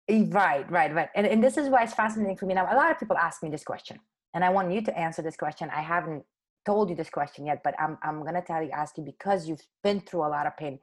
Eh, 0.08 0.26
right, 0.30 0.70
right, 0.70 0.94
right. 0.94 1.10
And, 1.16 1.26
and 1.26 1.44
this 1.44 1.58
is 1.58 1.70
why 1.70 1.84
it's 1.84 1.94
mm-hmm. 1.94 2.02
fascinating 2.02 2.38
for 2.38 2.46
me. 2.46 2.54
Now, 2.54 2.72
a 2.72 2.76
lot 2.76 2.92
of 2.92 3.00
people 3.00 3.18
ask 3.18 3.42
me 3.42 3.50
this 3.50 3.64
question, 3.64 4.00
and 4.34 4.44
I 4.44 4.50
want 4.50 4.72
you 4.72 4.82
to 4.82 4.98
answer 4.98 5.22
this 5.22 5.36
question. 5.36 5.70
I 5.74 5.82
haven't 5.82 6.24
told 6.66 6.90
you 6.90 6.96
this 6.96 7.10
question 7.10 7.46
yet, 7.46 7.62
but 7.64 7.76
I'm 7.80 7.98
I'm 8.04 8.24
gonna 8.24 8.42
tell 8.42 8.62
you, 8.64 8.72
ask 8.72 8.98
you 8.98 9.04
because 9.04 9.48
you've 9.48 9.66
been 9.84 10.02
through 10.02 10.26
a 10.26 10.30
lot 10.30 10.48
of 10.48 10.58
pain. 10.58 10.80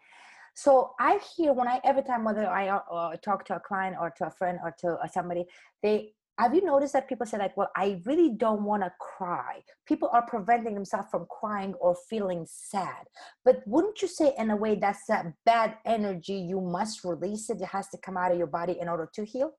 So 0.55 0.93
I 1.01 1.19
hear 1.35 1.53
when 1.53 1.69
I 1.69 1.81
every 1.85 2.03
time 2.03 2.25
whether 2.25 2.47
I 2.47 2.69
uh, 2.69 3.17
talk 3.17 3.45
to 3.47 3.57
a 3.57 3.61
client 3.61 3.97
or 4.01 4.11
to 4.19 4.27
a 4.27 4.31
friend 4.31 4.59
or 4.63 4.75
to 4.81 4.99
uh, 5.03 5.09
somebody, 5.09 5.47
they 5.83 6.13
have 6.39 6.55
you 6.55 6.65
noticed 6.65 6.95
that 6.95 7.09
people 7.09 7.27
say 7.27 7.39
like, 7.39 7.57
well, 7.57 7.71
I 7.77 8.01
really 8.05 8.31
don't 8.31 8.65
want 8.65 8.83
to 8.83 8.93
cry. 8.99 9.63
People 9.87 10.09
are 10.13 10.27
preventing 10.27 10.75
themselves 10.75 11.09
from 11.11 11.27
crying 11.31 11.75
or 11.75 11.95
feeling 12.09 12.47
sad. 12.49 13.07
But 13.45 13.63
wouldn't 13.67 14.01
you 14.03 14.09
say 14.09 14.33
in 14.39 14.51
a 14.51 14.57
way 14.57 14.75
that's 14.75 15.07
that 15.09 15.27
bad 15.45 15.77
energy? 15.85 16.35
You 16.35 16.61
must 16.61 17.05
release 17.05 17.51
it. 17.51 17.61
It 17.61 17.67
has 17.67 17.89
to 17.91 17.99
come 17.99 18.17
out 18.17 18.33
of 18.33 18.39
your 18.39 18.47
body 18.47 18.79
in 18.81 18.89
order 18.89 19.09
to 19.15 19.25
heal. 19.25 19.53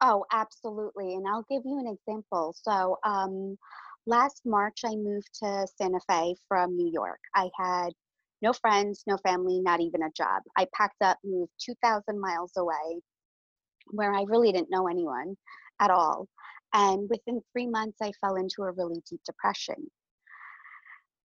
Oh, 0.00 0.24
absolutely. 0.32 1.14
And 1.14 1.26
I'll 1.28 1.46
give 1.48 1.62
you 1.64 1.78
an 1.78 1.86
example. 1.86 2.56
So, 2.60 2.98
um, 3.04 3.56
last 4.06 4.42
March, 4.44 4.80
I 4.84 4.96
moved 4.96 5.28
to 5.42 5.66
Santa 5.76 6.00
Fe 6.08 6.34
from 6.48 6.76
New 6.76 6.90
York. 6.92 7.20
I 7.34 7.50
had 7.56 7.90
no 8.40 8.52
friends, 8.52 9.04
no 9.06 9.16
family, 9.18 9.60
not 9.60 9.80
even 9.80 10.02
a 10.02 10.10
job. 10.16 10.42
I 10.56 10.66
packed 10.74 11.00
up, 11.02 11.18
moved 11.24 11.52
2,000 11.64 12.20
miles 12.20 12.52
away 12.56 13.00
where 13.90 14.12
I 14.12 14.24
really 14.24 14.52
didn't 14.52 14.70
know 14.70 14.88
anyone 14.88 15.36
at 15.80 15.90
all. 15.90 16.28
And 16.72 17.08
within 17.10 17.42
three 17.52 17.66
months, 17.66 17.98
I 18.02 18.12
fell 18.20 18.36
into 18.36 18.62
a 18.62 18.72
really 18.72 19.02
deep 19.08 19.20
depression. 19.24 19.90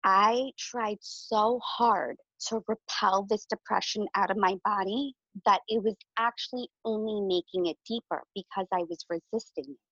I 0.05 0.51
tried 0.59 0.99
so 1.01 1.61
hard 1.65 2.17
to 2.49 2.63
repel 2.69 3.27
this 3.29 3.47
depression 3.47 4.07
out 4.15 4.31
of 4.31 4.37
my 4.37 4.57
body 4.65 5.15
that 5.45 5.61
it 5.69 5.83
was 5.83 5.97
actually 6.19 6.69
only 6.85 7.21
making 7.23 7.67
it 7.67 7.77
deeper 7.87 8.23
because 8.35 8.67
I 8.73 8.85
was 8.89 9.05
resisting 9.09 9.65
it. 9.69 9.86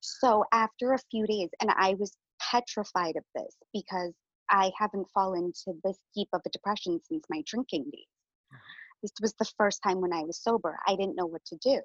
So 0.00 0.44
after 0.52 0.92
a 0.92 0.98
few 1.10 1.26
days, 1.26 1.50
and 1.60 1.70
I 1.70 1.94
was 1.94 2.16
petrified 2.40 3.16
of 3.16 3.24
this 3.34 3.56
because 3.72 4.12
I 4.50 4.70
haven't 4.78 5.10
fallen 5.12 5.52
to 5.64 5.74
this 5.82 5.98
deep 6.14 6.28
of 6.32 6.42
a 6.46 6.50
depression 6.50 7.00
since 7.08 7.24
my 7.28 7.42
drinking 7.46 7.84
days. 7.84 8.06
Mm-hmm. 8.52 8.58
This 9.02 9.12
was 9.20 9.34
the 9.38 9.50
first 9.58 9.80
time 9.82 10.00
when 10.00 10.12
I 10.12 10.22
was 10.22 10.42
sober. 10.42 10.78
I 10.86 10.96
didn't 10.96 11.16
know 11.16 11.26
what 11.26 11.44
to 11.46 11.56
do. 11.56 11.80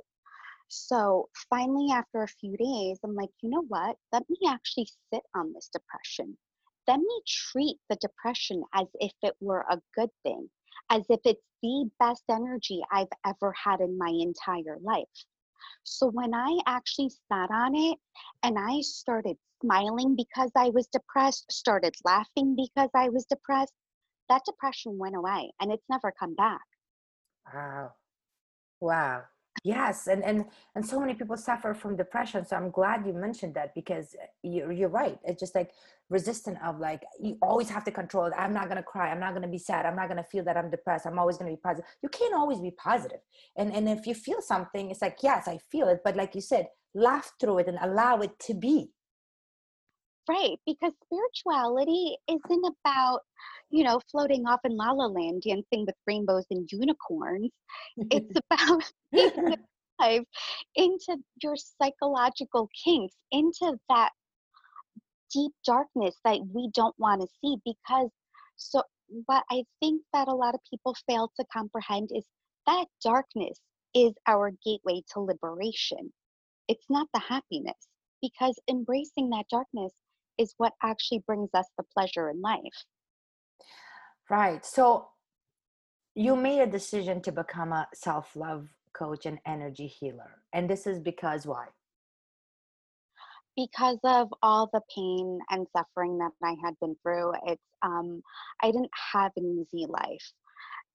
So 0.68 1.30
finally, 1.50 1.91
after 1.91 2.24
a 2.24 2.27
few 2.27 2.56
days, 2.56 3.00
I'm 3.03 3.15
like, 3.15 3.30
you 3.41 3.50
know 3.50 3.65
what? 3.68 3.98
Let 4.13 4.30
me 4.30 4.38
actually 4.48 4.88
sit 5.13 5.24
on 5.36 5.51
this 5.53 5.70
depression. 5.74 6.38
Let 6.88 7.00
me 7.00 7.22
treat 7.27 7.77
the 7.89 7.98
depression 7.98 8.63
as 8.74 8.88
if 8.96 9.12
it 9.22 9.36
were 9.41 9.65
a 9.70 9.82
good 9.96 10.10
thing, 10.24 10.50
as 10.89 11.03
if 11.10 11.20
it's 11.25 11.44
the 11.62 11.89
best 12.00 12.24
energy 12.30 12.82
I've 12.91 13.12
ever 13.25 13.53
had 13.53 13.82
in 13.82 13.98
my 13.98 14.10
entire 14.10 14.77
life. 14.82 15.03
So 15.84 16.08
when 16.08 16.34
I 16.34 16.60
actually 16.68 17.10
sat 17.32 17.50
on 17.51 17.75
it 17.75 17.98
and 18.44 18.58
I 18.58 18.82
started 18.82 19.38
smiling 19.63 20.15
because 20.15 20.51
I 20.56 20.70
was 20.70 20.88
depressed, 20.88 21.51
started 21.51 21.94
laughing 22.03 22.56
because 22.56 22.89
I 22.96 23.10
was 23.10 23.25
depressed, 23.25 23.74
that 24.30 24.44
depression 24.46 24.98
went 24.98 25.15
away 25.15 25.51
and 25.60 25.72
it's 25.72 25.86
never 25.89 26.13
come 26.20 26.36
back. 26.36 26.62
Wow. 27.53 27.94
Wow 28.80 29.24
yes 29.63 30.08
and 30.08 30.24
and 30.24 30.46
and 30.75 30.86
so 30.86 31.00
many 31.00 31.13
people 31.13 31.38
suffer 31.38 31.74
from 31.74 31.96
depression 31.96 32.46
so 32.46 32.56
i'm 32.56 32.72
glad 32.72 33.06
you 33.06 33.13
mentioned 33.13 33.53
that 33.53 33.74
because 33.75 34.15
eh, 34.20 34.25
you're, 34.41 34.72
you're 34.72 34.89
right 34.89 35.20
it's 35.24 35.39
just 35.39 35.53
like 35.53 35.72
resistant 36.10 36.58
of 36.65 36.80
like 36.80 37.03
you 37.20 37.38
always 37.41 37.70
have 37.70 37.84
to 37.84 37.91
control 37.91 38.25
it 38.25 38.34
i'm 38.38 38.53
not 38.53 38.65
going 38.65 38.77
to 38.77 38.84
cry 38.84 39.12
i'm 39.12 39.20
not 39.20 39.32
going 39.32 39.41
to 39.44 39.48
be 39.48 39.60
sad 39.60 39.86
i'm 39.86 39.96
not 39.96 40.08
going 40.08 40.18
to 40.18 40.24
feel 40.24 40.44
that 40.44 40.58
i'm 40.58 40.70
depressed 40.70 41.06
i'm 41.06 41.20
always 41.20 41.38
going 41.38 41.50
to 41.50 41.56
be 41.56 41.62
positive. 41.62 41.89
You 42.01 42.10
can't 42.10 42.34
always 42.34 42.60
be 42.60 42.72
positive 42.72 43.20
and 43.56 43.72
and 43.72 43.88
if 43.88 44.08
you 44.08 44.15
feel 44.15 44.41
something 44.41 44.89
it's 44.89 45.01
like 45.01 45.18
yes 45.22 45.48
i 45.48 45.58
feel 45.72 45.88
it 45.88 46.01
but 46.03 46.15
like 46.15 46.34
you 46.34 46.41
said 46.41 46.68
laugh 46.94 47.32
through 47.39 47.60
it 47.60 47.68
and 47.68 47.77
allow 47.82 48.20
it 48.20 48.38
to 48.39 48.53
be 48.53 48.91
right 50.30 50.58
because 50.66 50.94
spirituality 51.06 52.18
isn't 52.30 52.75
about 52.86 53.22
you 53.70 53.84
know 53.84 54.00
floating 54.12 54.46
off 54.46 54.60
in 54.63 54.75
la 54.75 54.92
la 54.92 55.06
land 55.06 55.42
dancing 55.42 55.86
with 55.86 55.96
rainbows 56.08 56.46
and 56.51 56.70
unicorns. 56.72 57.51
It's 57.98 58.40
about 58.51 58.84
taking 59.16 59.56
dive 60.00 60.24
into 60.75 61.18
your 61.42 61.56
psychological 61.56 62.70
kinks 62.84 63.16
into 63.32 63.78
that 63.90 64.12
deep 65.32 65.51
darkness 65.66 66.16
that 66.25 66.40
we 66.54 66.70
don't 66.74 66.96
want 66.98 67.22
to 67.22 67.28
see 67.42 67.58
because 67.63 68.10
so 68.58 68.82
what 69.25 69.44
i 69.50 69.63
think 69.80 70.01
that 70.13 70.28
a 70.28 70.34
lot 70.34 70.56
of 70.56 70.60
people 70.70 70.96
fail 71.08 71.32
to 71.38 71.46
comprehend 71.54 72.10
is 72.13 72.25
that 72.68 72.86
darkness 73.04 73.60
is 73.94 74.13
our 74.28 74.51
gateway 74.63 75.01
to 75.13 75.20
liberation. 75.20 76.13
It's 76.68 76.86
not 76.90 77.08
the 77.13 77.20
happiness 77.20 77.88
because 78.22 78.56
embracing 78.70 79.30
that 79.32 79.46
darkness 79.50 79.92
is 80.41 80.53
what 80.57 80.74
actually 80.83 81.24
brings 81.25 81.50
us 81.53 81.67
the 81.77 81.83
pleasure 81.93 82.29
in 82.29 82.41
life. 82.41 82.86
Right. 84.29 84.65
So 84.65 85.07
you 86.15 86.36
made 86.36 86.62
a 86.62 86.67
decision 86.67 87.21
to 87.21 87.31
become 87.31 87.71
a 87.71 87.88
self 87.93 88.36
love 88.36 88.67
coach 88.93 89.25
and 89.25 89.39
energy 89.45 89.88
healer. 89.88 90.41
And 90.53 90.69
this 90.69 90.88
is 90.88 91.00
because 91.00 91.45
why? 91.45 91.67
Because 93.55 94.00
of 94.03 94.29
all 94.41 94.69
the 94.71 94.81
pain 94.95 95.39
and 95.50 95.67
suffering 95.75 96.17
that 96.19 96.31
I 96.43 96.55
had 96.63 96.75
been 96.79 96.95
through. 97.03 97.33
It's, 97.48 97.62
um, 97.81 98.21
I 98.62 98.71
didn't 98.71 98.91
have 99.13 99.31
an 99.36 99.65
easy 99.74 99.86
life. 99.88 100.31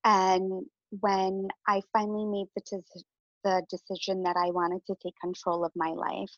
And 0.05 0.65
when 1.01 1.49
I 1.69 1.83
finally 1.93 2.25
made 2.25 2.47
the, 2.55 2.81
the 3.47 3.63
decision 3.71 4.25
that 4.25 4.37
I 4.37 4.51
wanted 4.51 4.85
to 4.87 4.97
take 5.01 5.15
control 5.23 5.65
of 5.65 5.71
my 5.77 5.91
life, 5.91 6.33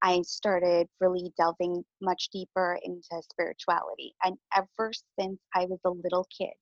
I 0.00 0.22
started 0.22 0.88
really 0.98 1.30
delving 1.36 1.84
much 2.00 2.30
deeper 2.32 2.78
into 2.82 3.22
spirituality. 3.30 4.14
And 4.24 4.38
ever 4.56 4.92
since 5.20 5.38
I 5.54 5.66
was 5.66 5.78
a 5.84 5.90
little 5.90 6.26
kid, 6.36 6.54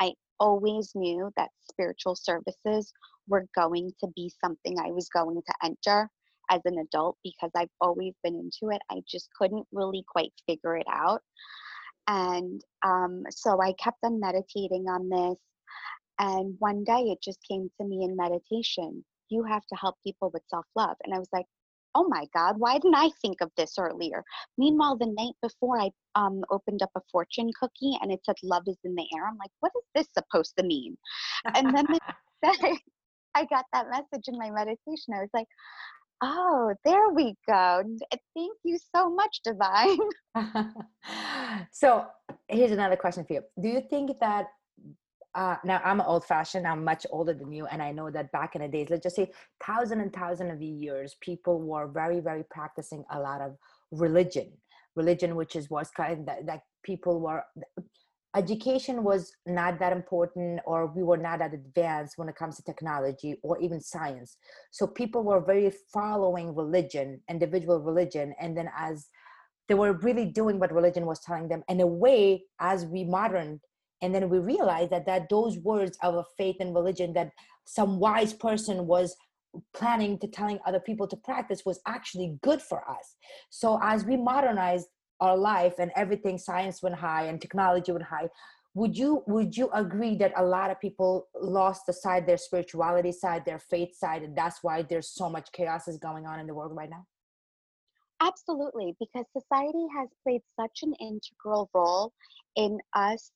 I 0.00 0.12
always 0.38 0.92
knew 0.94 1.30
that 1.36 1.50
spiritual 1.68 2.14
services 2.14 2.92
were 3.26 3.46
going 3.56 3.90
to 3.98 4.06
be 4.14 4.32
something 4.44 4.78
I 4.78 4.92
was 4.92 5.08
going 5.08 5.42
to 5.44 5.54
enter 5.64 6.08
as 6.48 6.60
an 6.64 6.78
adult 6.78 7.16
because 7.24 7.50
I've 7.56 7.74
always 7.80 8.14
been 8.22 8.36
into 8.36 8.72
it. 8.72 8.82
I 8.92 9.02
just 9.08 9.28
couldn't 9.36 9.66
really 9.72 10.04
quite 10.06 10.32
figure 10.46 10.76
it 10.76 10.86
out. 10.88 11.22
And 12.06 12.60
um, 12.84 13.24
so 13.30 13.60
I 13.60 13.72
kept 13.72 13.98
on 14.04 14.20
meditating 14.20 14.86
on 14.88 15.08
this. 15.08 15.38
And 16.20 16.54
one 16.60 16.84
day 16.84 17.10
it 17.10 17.18
just 17.20 17.40
came 17.48 17.68
to 17.80 17.86
me 17.86 18.04
in 18.04 18.16
meditation 18.16 19.04
you 19.32 19.44
have 19.44 19.66
to 19.66 19.76
help 19.76 19.96
people 20.04 20.30
with 20.32 20.42
self 20.48 20.66
love. 20.76 20.96
And 21.04 21.14
I 21.14 21.18
was 21.18 21.28
like, 21.32 21.46
oh 21.94 22.06
my 22.08 22.24
God, 22.34 22.54
why 22.58 22.74
didn't 22.74 22.94
I 22.94 23.10
think 23.20 23.40
of 23.40 23.50
this 23.56 23.74
earlier? 23.78 24.24
Meanwhile, 24.58 24.96
the 24.98 25.14
night 25.18 25.34
before, 25.42 25.80
I 25.80 25.90
um, 26.14 26.42
opened 26.50 26.82
up 26.82 26.90
a 26.96 27.00
fortune 27.10 27.50
cookie 27.58 27.98
and 28.00 28.10
it 28.10 28.20
said, 28.24 28.36
love 28.42 28.62
is 28.66 28.78
in 28.84 28.94
the 28.94 29.06
air. 29.14 29.26
I'm 29.26 29.36
like, 29.38 29.50
what 29.60 29.72
is 29.76 29.84
this 29.94 30.08
supposed 30.16 30.54
to 30.58 30.64
mean? 30.64 30.96
And 31.54 31.74
then 31.76 31.86
I 33.34 33.46
got 33.46 33.64
that 33.72 33.86
message 33.90 34.24
in 34.28 34.38
my 34.38 34.50
meditation. 34.50 35.14
I 35.14 35.20
was 35.20 35.30
like, 35.34 35.46
oh, 36.22 36.72
there 36.84 37.08
we 37.10 37.34
go. 37.48 37.82
Thank 38.34 38.56
you 38.64 38.78
so 38.94 39.10
much, 39.10 39.40
Divine. 39.44 39.98
so 41.72 42.06
here's 42.48 42.70
another 42.70 42.96
question 42.96 43.24
for 43.24 43.34
you. 43.34 43.42
Do 43.60 43.68
you 43.68 43.82
think 43.88 44.18
that 44.20 44.46
uh, 45.34 45.56
now 45.64 45.80
I'm 45.84 46.00
old 46.00 46.24
fashioned. 46.24 46.66
I'm 46.66 46.84
much 46.84 47.06
older 47.10 47.32
than 47.32 47.52
you, 47.52 47.66
and 47.66 47.82
I 47.82 47.92
know 47.92 48.10
that 48.10 48.32
back 48.32 48.54
in 48.54 48.62
the 48.62 48.68
days, 48.68 48.88
let's 48.90 49.02
just 49.02 49.16
say 49.16 49.30
thousand 49.64 50.00
and 50.00 50.12
thousand 50.12 50.50
of 50.50 50.60
years, 50.60 51.16
people 51.20 51.60
were 51.60 51.86
very, 51.86 52.20
very 52.20 52.44
practicing 52.50 53.04
a 53.10 53.18
lot 53.18 53.40
of 53.40 53.56
religion, 53.90 54.52
religion, 54.94 55.34
which 55.34 55.56
is 55.56 55.70
was 55.70 55.90
kind 55.90 56.26
that 56.28 56.46
that 56.46 56.62
people 56.82 57.20
were. 57.20 57.42
Education 58.34 59.04
was 59.04 59.30
not 59.46 59.78
that 59.78 59.92
important, 59.92 60.60
or 60.64 60.86
we 60.86 61.02
were 61.02 61.18
not 61.18 61.38
that 61.40 61.52
advanced 61.52 62.16
when 62.16 62.30
it 62.30 62.36
comes 62.36 62.56
to 62.56 62.62
technology 62.62 63.36
or 63.42 63.58
even 63.58 63.78
science. 63.78 64.38
So 64.70 64.86
people 64.86 65.22
were 65.22 65.40
very 65.40 65.70
following 65.92 66.54
religion, 66.54 67.20
individual 67.28 67.80
religion, 67.80 68.34
and 68.40 68.56
then 68.56 68.70
as 68.76 69.08
they 69.68 69.74
were 69.74 69.92
really 69.94 70.26
doing 70.26 70.58
what 70.58 70.72
religion 70.72 71.06
was 71.06 71.20
telling 71.20 71.48
them 71.48 71.62
in 71.68 71.80
a 71.80 71.86
way 71.86 72.44
as 72.58 72.84
we 72.86 73.04
modern 73.04 73.60
and 74.02 74.14
then 74.14 74.28
we 74.28 74.38
realized 74.38 74.90
that 74.90 75.06
that 75.06 75.28
those 75.30 75.58
words 75.58 75.96
of 76.02 76.24
faith 76.36 76.56
and 76.60 76.74
religion 76.74 77.12
that 77.14 77.30
some 77.64 77.98
wise 77.98 78.32
person 78.32 78.86
was 78.86 79.16
planning 79.74 80.18
to 80.18 80.26
telling 80.26 80.58
other 80.66 80.80
people 80.80 81.06
to 81.06 81.16
practice 81.16 81.64
was 81.64 81.80
actually 81.86 82.38
good 82.42 82.60
for 82.60 82.88
us. 82.88 83.16
So 83.50 83.78
as 83.82 84.04
we 84.04 84.16
modernized 84.16 84.88
our 85.20 85.36
life 85.36 85.74
and 85.78 85.92
everything 85.94 86.36
science 86.36 86.82
went 86.82 86.96
high 86.96 87.24
and 87.26 87.40
technology 87.40 87.92
went 87.92 88.04
high 88.04 88.28
would 88.74 88.96
you 88.96 89.22
would 89.26 89.56
you 89.56 89.70
agree 89.74 90.16
that 90.16 90.32
a 90.36 90.42
lot 90.42 90.70
of 90.70 90.80
people 90.80 91.28
lost 91.40 91.88
aside 91.88 92.26
their 92.26 92.38
spirituality 92.38 93.12
side 93.12 93.44
their 93.44 93.58
faith 93.58 93.94
side 93.94 94.22
and 94.22 94.36
that's 94.36 94.60
why 94.62 94.82
there's 94.82 95.08
so 95.08 95.28
much 95.28 95.52
chaos 95.52 95.88
is 95.88 95.98
going 95.98 96.26
on 96.26 96.40
in 96.40 96.46
the 96.46 96.54
world 96.54 96.74
right 96.74 96.90
now? 96.90 97.04
Absolutely 98.20 98.96
because 98.98 99.26
society 99.36 99.86
has 99.96 100.08
played 100.22 100.42
such 100.58 100.80
an 100.82 100.94
integral 101.00 101.68
role 101.74 102.12
in 102.56 102.78
us 102.94 103.30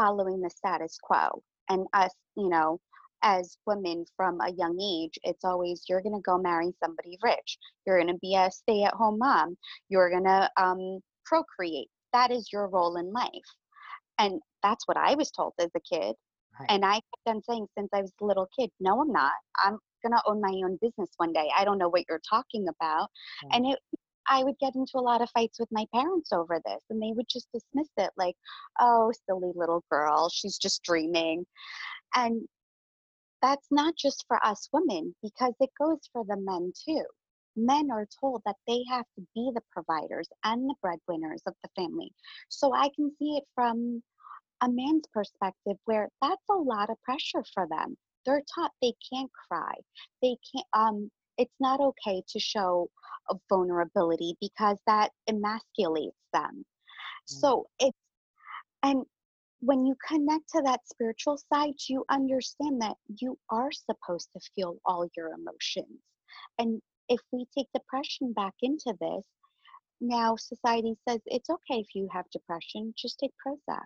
following 0.00 0.40
the 0.40 0.50
status 0.50 0.98
quo. 1.02 1.42
And 1.68 1.86
us, 1.92 2.14
you 2.36 2.48
know, 2.48 2.80
as 3.22 3.58
women 3.66 4.04
from 4.16 4.40
a 4.40 4.52
young 4.52 4.80
age, 4.80 5.18
it's 5.22 5.44
always 5.44 5.84
you're 5.88 6.00
going 6.00 6.14
to 6.14 6.22
go 6.22 6.38
marry 6.38 6.72
somebody 6.82 7.18
rich. 7.22 7.58
You're 7.86 8.00
going 8.00 8.12
to 8.12 8.18
be 8.20 8.34
a 8.34 8.50
stay 8.50 8.82
at 8.84 8.94
home 8.94 9.18
mom. 9.18 9.56
You're 9.88 10.10
going 10.10 10.24
to 10.24 10.50
um, 10.56 11.00
procreate. 11.26 11.88
That 12.12 12.30
is 12.30 12.48
your 12.52 12.68
role 12.68 12.96
in 12.96 13.12
life. 13.12 13.30
And 14.18 14.40
that's 14.62 14.88
what 14.88 14.96
I 14.96 15.14
was 15.14 15.30
told 15.30 15.52
as 15.58 15.70
a 15.76 15.80
kid. 15.80 16.14
Right. 16.58 16.66
And 16.68 16.84
I 16.84 16.94
kept 16.94 17.26
on 17.26 17.42
saying 17.42 17.66
since 17.76 17.88
I 17.94 18.00
was 18.00 18.12
a 18.20 18.24
little 18.24 18.48
kid, 18.58 18.70
no, 18.80 19.00
I'm 19.00 19.12
not. 19.12 19.32
I'm 19.62 19.78
going 20.02 20.12
to 20.12 20.22
own 20.26 20.40
my 20.40 20.54
own 20.64 20.78
business 20.80 21.10
one 21.18 21.32
day. 21.32 21.48
I 21.56 21.64
don't 21.64 21.78
know 21.78 21.88
what 21.88 22.04
you're 22.08 22.22
talking 22.28 22.66
about. 22.68 23.08
Right. 23.44 23.52
And 23.52 23.66
it, 23.72 23.78
I 24.30 24.44
would 24.44 24.58
get 24.60 24.76
into 24.76 24.92
a 24.96 25.00
lot 25.00 25.22
of 25.22 25.30
fights 25.30 25.58
with 25.58 25.68
my 25.72 25.84
parents 25.94 26.32
over 26.32 26.60
this, 26.64 26.82
and 26.88 27.02
they 27.02 27.12
would 27.12 27.26
just 27.28 27.48
dismiss 27.52 27.88
it 27.98 28.10
like, 28.16 28.36
oh, 28.80 29.12
silly 29.26 29.52
little 29.54 29.84
girl, 29.90 30.30
she's 30.30 30.56
just 30.56 30.82
dreaming. 30.84 31.44
And 32.14 32.48
that's 33.42 33.66
not 33.70 33.94
just 33.96 34.24
for 34.28 34.44
us 34.44 34.68
women, 34.72 35.14
because 35.22 35.54
it 35.60 35.70
goes 35.78 35.98
for 36.12 36.24
the 36.24 36.36
men 36.36 36.72
too. 36.86 37.04
Men 37.56 37.90
are 37.90 38.06
told 38.20 38.42
that 38.46 38.56
they 38.68 38.84
have 38.88 39.06
to 39.16 39.26
be 39.34 39.50
the 39.54 39.62
providers 39.72 40.28
and 40.44 40.68
the 40.70 40.74
breadwinners 40.80 41.42
of 41.46 41.54
the 41.62 41.70
family. 41.74 42.12
So 42.48 42.72
I 42.72 42.90
can 42.94 43.10
see 43.18 43.36
it 43.36 43.44
from 43.54 44.02
a 44.60 44.68
man's 44.68 45.06
perspective 45.12 45.76
where 45.86 46.08
that's 46.22 46.42
a 46.50 46.54
lot 46.54 46.90
of 46.90 47.02
pressure 47.02 47.44
for 47.52 47.66
them. 47.68 47.96
They're 48.24 48.42
taught 48.54 48.72
they 48.82 48.92
can't 49.12 49.30
cry. 49.48 49.74
They 50.22 50.36
can't 50.52 50.66
um 50.74 51.10
it's 51.40 51.56
not 51.58 51.80
okay 51.80 52.22
to 52.28 52.38
show 52.38 52.90
a 53.30 53.34
vulnerability 53.48 54.36
because 54.40 54.78
that 54.86 55.10
emasculates 55.28 56.20
them. 56.34 56.52
Mm. 56.52 56.64
So 57.24 57.66
it's, 57.78 57.96
and 58.82 59.04
when 59.60 59.86
you 59.86 59.94
connect 60.06 60.50
to 60.50 60.62
that 60.66 60.80
spiritual 60.86 61.38
side, 61.52 61.74
you 61.88 62.04
understand 62.10 62.82
that 62.82 62.96
you 63.16 63.38
are 63.50 63.70
supposed 63.72 64.28
to 64.34 64.50
feel 64.54 64.76
all 64.84 65.08
your 65.16 65.28
emotions. 65.28 65.98
And 66.58 66.82
if 67.08 67.20
we 67.32 67.46
take 67.56 67.68
depression 67.74 68.34
back 68.34 68.54
into 68.60 68.94
this, 69.00 69.24
now 70.02 70.36
society 70.36 70.94
says 71.08 71.20
it's 71.24 71.48
okay 71.48 71.80
if 71.80 71.88
you 71.94 72.06
have 72.12 72.24
depression, 72.32 72.92
just 72.98 73.18
take 73.18 73.32
Prozac. 73.46 73.84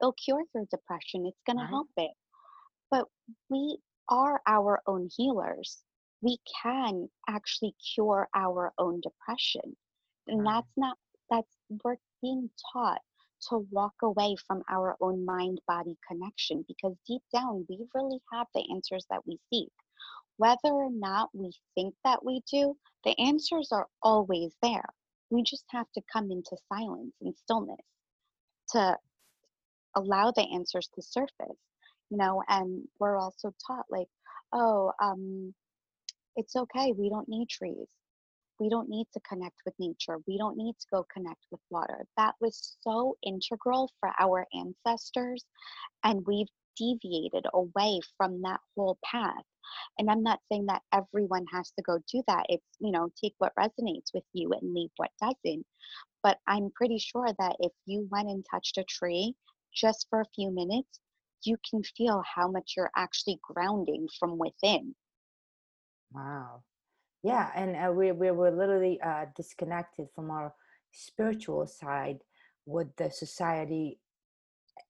It'll 0.00 0.12
cure 0.12 0.44
your 0.54 0.64
depression, 0.70 1.26
it's 1.26 1.42
going 1.44 1.58
to 1.58 1.66
help 1.66 1.88
it. 1.96 2.12
But 2.88 3.06
we 3.50 3.78
are 4.08 4.40
our 4.46 4.80
own 4.86 5.08
healers 5.16 5.82
we 6.20 6.38
can 6.62 7.08
actually 7.28 7.74
cure 7.94 8.28
our 8.34 8.72
own 8.78 9.00
depression. 9.00 9.76
And 10.26 10.46
that's 10.46 10.72
not, 10.76 10.96
that's, 11.30 11.56
we're 11.84 11.96
being 12.22 12.50
taught 12.72 13.00
to 13.48 13.66
walk 13.70 13.94
away 14.02 14.34
from 14.46 14.62
our 14.70 14.96
own 15.00 15.24
mind 15.24 15.60
body 15.66 15.96
connection 16.06 16.64
because 16.66 16.94
deep 17.06 17.22
down, 17.32 17.64
we 17.68 17.78
really 17.94 18.18
have 18.32 18.46
the 18.54 18.64
answers 18.74 19.06
that 19.10 19.26
we 19.26 19.38
seek. 19.52 19.70
Whether 20.36 20.70
or 20.70 20.90
not 20.90 21.30
we 21.32 21.52
think 21.74 21.94
that 22.04 22.24
we 22.24 22.42
do, 22.50 22.76
the 23.04 23.18
answers 23.18 23.70
are 23.72 23.86
always 24.02 24.54
there. 24.62 24.84
We 25.30 25.42
just 25.42 25.64
have 25.70 25.86
to 25.94 26.02
come 26.12 26.30
into 26.30 26.56
silence 26.72 27.14
and 27.20 27.34
stillness 27.36 27.84
to 28.70 28.96
allow 29.96 30.30
the 30.30 30.46
answers 30.54 30.88
to 30.94 31.02
surface, 31.02 31.58
you 32.10 32.16
know, 32.16 32.42
and 32.48 32.86
we're 32.98 33.18
also 33.18 33.52
taught 33.66 33.86
like, 33.90 34.08
oh, 34.52 34.92
um, 35.00 35.54
it's 36.38 36.54
okay. 36.54 36.92
We 36.96 37.10
don't 37.10 37.28
need 37.28 37.48
trees. 37.48 37.88
We 38.60 38.68
don't 38.70 38.88
need 38.88 39.06
to 39.12 39.20
connect 39.28 39.56
with 39.66 39.74
nature. 39.78 40.18
We 40.26 40.38
don't 40.38 40.56
need 40.56 40.74
to 40.78 40.86
go 40.92 41.04
connect 41.12 41.44
with 41.50 41.60
water. 41.68 42.06
That 42.16 42.34
was 42.40 42.76
so 42.80 43.16
integral 43.24 43.90
for 43.98 44.10
our 44.20 44.46
ancestors, 44.54 45.44
and 46.04 46.24
we've 46.26 46.46
deviated 46.76 47.44
away 47.52 48.00
from 48.16 48.40
that 48.42 48.60
whole 48.76 48.98
path. 49.04 49.42
And 49.98 50.08
I'm 50.08 50.22
not 50.22 50.38
saying 50.50 50.66
that 50.66 50.82
everyone 50.92 51.44
has 51.52 51.72
to 51.72 51.82
go 51.82 51.98
do 52.10 52.22
that. 52.28 52.46
It's, 52.48 52.64
you 52.78 52.92
know, 52.92 53.08
take 53.20 53.34
what 53.38 53.52
resonates 53.58 54.14
with 54.14 54.24
you 54.32 54.52
and 54.52 54.74
leave 54.74 54.90
what 54.96 55.10
doesn't. 55.20 55.66
But 56.22 56.38
I'm 56.46 56.70
pretty 56.76 56.98
sure 56.98 57.28
that 57.38 57.56
if 57.58 57.72
you 57.84 58.08
went 58.10 58.28
and 58.28 58.44
touched 58.48 58.78
a 58.78 58.84
tree 58.84 59.34
just 59.74 60.06
for 60.08 60.20
a 60.20 60.34
few 60.34 60.52
minutes, 60.52 61.00
you 61.42 61.56
can 61.68 61.82
feel 61.96 62.22
how 62.34 62.48
much 62.48 62.74
you're 62.76 62.90
actually 62.96 63.40
grounding 63.42 64.08
from 64.18 64.38
within. 64.38 64.94
Wow. 66.12 66.62
Yeah, 67.22 67.50
and 67.54 67.76
uh, 67.76 67.92
we 67.92 68.12
we 68.12 68.30
were 68.30 68.50
literally 68.50 69.00
uh, 69.02 69.26
disconnected 69.36 70.08
from 70.14 70.30
our 70.30 70.54
spiritual 70.92 71.66
side 71.66 72.20
with 72.66 72.94
the 72.96 73.10
society 73.10 73.98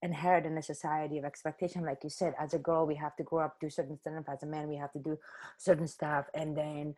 inherent 0.01 0.45
in 0.45 0.57
a 0.57 0.61
society 0.61 1.17
of 1.17 1.25
expectation 1.25 1.83
like 1.83 1.99
you 2.03 2.09
said 2.09 2.33
as 2.39 2.53
a 2.53 2.59
girl 2.59 2.85
we 2.85 2.95
have 2.95 3.15
to 3.15 3.23
grow 3.23 3.43
up 3.43 3.59
do 3.59 3.69
certain 3.69 3.97
stuff 3.97 4.23
as 4.31 4.43
a 4.43 4.45
man 4.45 4.67
we 4.67 4.75
have 4.75 4.91
to 4.91 4.99
do 4.99 5.17
certain 5.57 5.87
stuff 5.87 6.25
and 6.35 6.55
then 6.55 6.95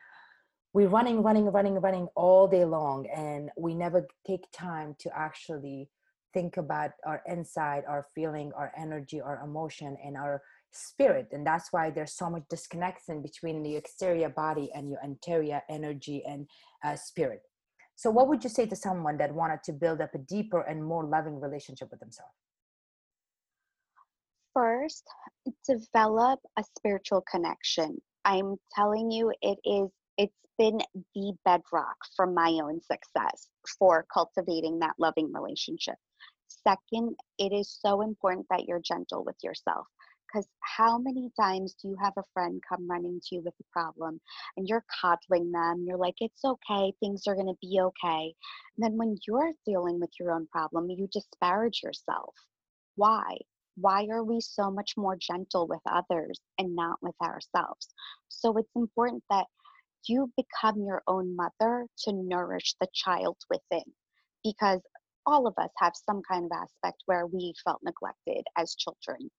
we're 0.74 0.88
running 0.88 1.24
running 1.24 1.46
running 1.46 1.76
running 1.76 2.08
all 2.16 2.48
day 2.48 2.66
long 2.66 3.08
and 3.08 3.50
we 3.58 3.74
never 3.74 4.08
take 4.28 4.46
time 4.52 4.96
to 5.00 5.10
actually 5.18 5.90
think 6.34 6.58
about 6.58 6.92
our 7.06 7.22
inside 7.28 7.84
our 7.88 8.08
feeling 8.16 8.52
our 8.56 8.72
energy 8.78 9.22
our 9.22 9.42
emotion 9.44 9.98
and 10.06 10.16
our 10.18 10.42
spirit 10.72 11.28
and 11.32 11.46
that's 11.46 11.72
why 11.72 11.90
there's 11.90 12.14
so 12.14 12.30
much 12.30 12.44
disconnection 12.50 13.22
between 13.22 13.62
the 13.62 13.76
exterior 13.76 14.30
body 14.30 14.72
and 14.74 14.90
your 14.90 15.00
interior 15.04 15.62
energy 15.70 16.24
and 16.26 16.48
uh, 16.84 16.96
spirit. 16.96 17.42
So 17.96 18.10
what 18.10 18.28
would 18.30 18.44
you 18.44 18.50
say 18.50 18.66
to 18.66 18.76
someone 18.76 19.18
that 19.18 19.34
wanted 19.34 19.64
to 19.66 19.74
build 19.74 20.02
up 20.02 20.16
a 20.16 20.18
deeper 20.18 20.62
and 20.62 20.84
more 20.84 21.04
loving 21.04 21.40
relationship 21.40 21.90
with 21.92 22.00
themselves? 22.00 22.32
First 24.54 25.04
develop 25.68 26.40
a 26.58 26.64
spiritual 26.78 27.24
connection. 27.30 28.02
I'm 28.26 28.56
telling 28.76 29.12
you 29.12 29.32
it 29.42 29.60
is 29.64 29.90
it's 30.18 30.34
been 30.58 30.80
the 31.16 31.34
bedrock 31.46 31.96
for 32.16 32.28
my 32.28 32.60
own 32.64 32.82
success 32.82 33.48
for 33.80 34.06
cultivating 34.14 34.80
that 34.80 34.96
loving 35.00 35.32
relationship. 35.34 35.96
Second 36.48 37.16
it 37.38 37.54
is 37.54 37.78
so 37.82 38.02
important 38.02 38.46
that 38.50 38.66
you're 38.68 38.82
gentle 38.82 39.24
with 39.24 39.38
yourself 39.42 39.88
Because 40.32 40.48
how 40.62 40.98
many 40.98 41.30
times 41.40 41.76
do 41.82 41.90
you 41.90 41.98
have 42.02 42.14
a 42.18 42.24
friend 42.34 42.62
come 42.68 42.90
running 42.90 43.20
to 43.20 43.36
you 43.36 43.42
with 43.42 43.54
a 43.60 43.72
problem 43.72 44.22
and 44.56 44.68
you're 44.68 44.86
coddling 45.02 45.52
them? 45.52 45.84
You're 45.86 45.98
like, 45.98 46.16
it's 46.20 46.46
okay, 46.46 46.94
things 47.00 47.28
are 47.28 47.36
going 47.36 47.48
to 47.48 47.58
be 47.62 47.80
okay. 47.82 48.34
And 48.78 48.84
then 48.84 48.98
when 48.98 49.18
you're 49.28 49.52
dealing 49.66 50.00
with 50.00 50.12
your 50.20 50.32
own 50.32 50.48
problem, 50.48 50.90
you 50.90 51.08
disparage 51.12 51.82
yourself. 51.84 52.34
Why? 52.96 53.38
Why 53.76 54.08
are 54.12 54.24
we 54.24 54.40
so 54.42 54.70
much 54.70 54.94
more 54.96 55.18
gentle 55.18 55.68
with 55.68 55.82
others 55.86 56.40
and 56.58 56.76
not 56.76 56.98
with 57.02 57.16
ourselves? 57.22 57.90
So 58.30 58.58
it's 58.58 58.76
important 58.76 59.24
that 59.30 59.48
you 60.08 60.32
become 60.38 60.82
your 60.82 61.02
own 61.08 61.36
mother 61.36 61.88
to 62.00 62.14
nourish 62.14 62.76
the 62.80 62.88
child 62.94 63.38
within 63.50 63.84
because 64.44 64.82
all 65.26 65.46
of 65.48 65.54
us 65.58 65.70
have 65.78 65.94
some 65.96 66.22
kind 66.30 66.46
of 66.46 66.52
aspect 66.52 67.04
where 67.06 67.28
we 67.28 67.54
felt 67.64 67.82
neglected 67.84 68.46
as 68.58 68.76
children. 68.76 69.30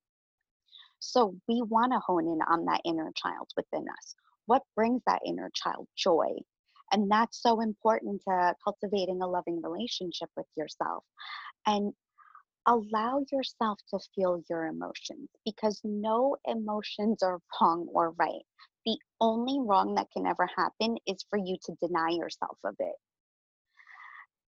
So 1.05 1.35
we 1.49 1.63
want 1.63 1.93
to 1.93 1.99
hone 1.99 2.29
in 2.29 2.39
on 2.49 2.65
that 2.67 2.81
inner 2.85 3.11
child 3.17 3.51
within 3.57 3.87
us. 3.99 4.15
What 4.47 4.63
brings 4.77 5.03
that 5.07 5.23
inner 5.27 5.51
child 5.53 5.89
joy? 5.97 6.29
And 6.93 7.11
that's 7.11 7.43
so 7.43 7.61
important 7.61 8.23
to 8.29 8.55
cultivating 8.63 9.21
a 9.21 9.27
loving 9.27 9.61
relationship 9.61 10.31
with 10.37 10.47
yourself. 10.57 11.03
And 11.67 11.93
allow 12.67 13.25
yourself 13.33 13.81
to 13.91 13.99
feel 14.15 14.45
your 14.49 14.67
emotions 14.67 15.29
because 15.45 15.81
no 15.83 16.37
emotions 16.47 17.21
are 17.25 17.41
wrong 17.61 17.89
or 17.93 18.13
right. 18.13 18.47
The 18.87 18.97
only 19.21 19.59
wrong 19.61 19.97
that 19.97 20.11
can 20.13 20.25
ever 20.25 20.49
happen 20.57 20.97
is 21.07 21.25
for 21.29 21.37
you 21.37 21.57
to 21.65 21.75
deny 21.85 22.11
yourself 22.11 22.59
of 22.65 22.77
it. 22.79 22.95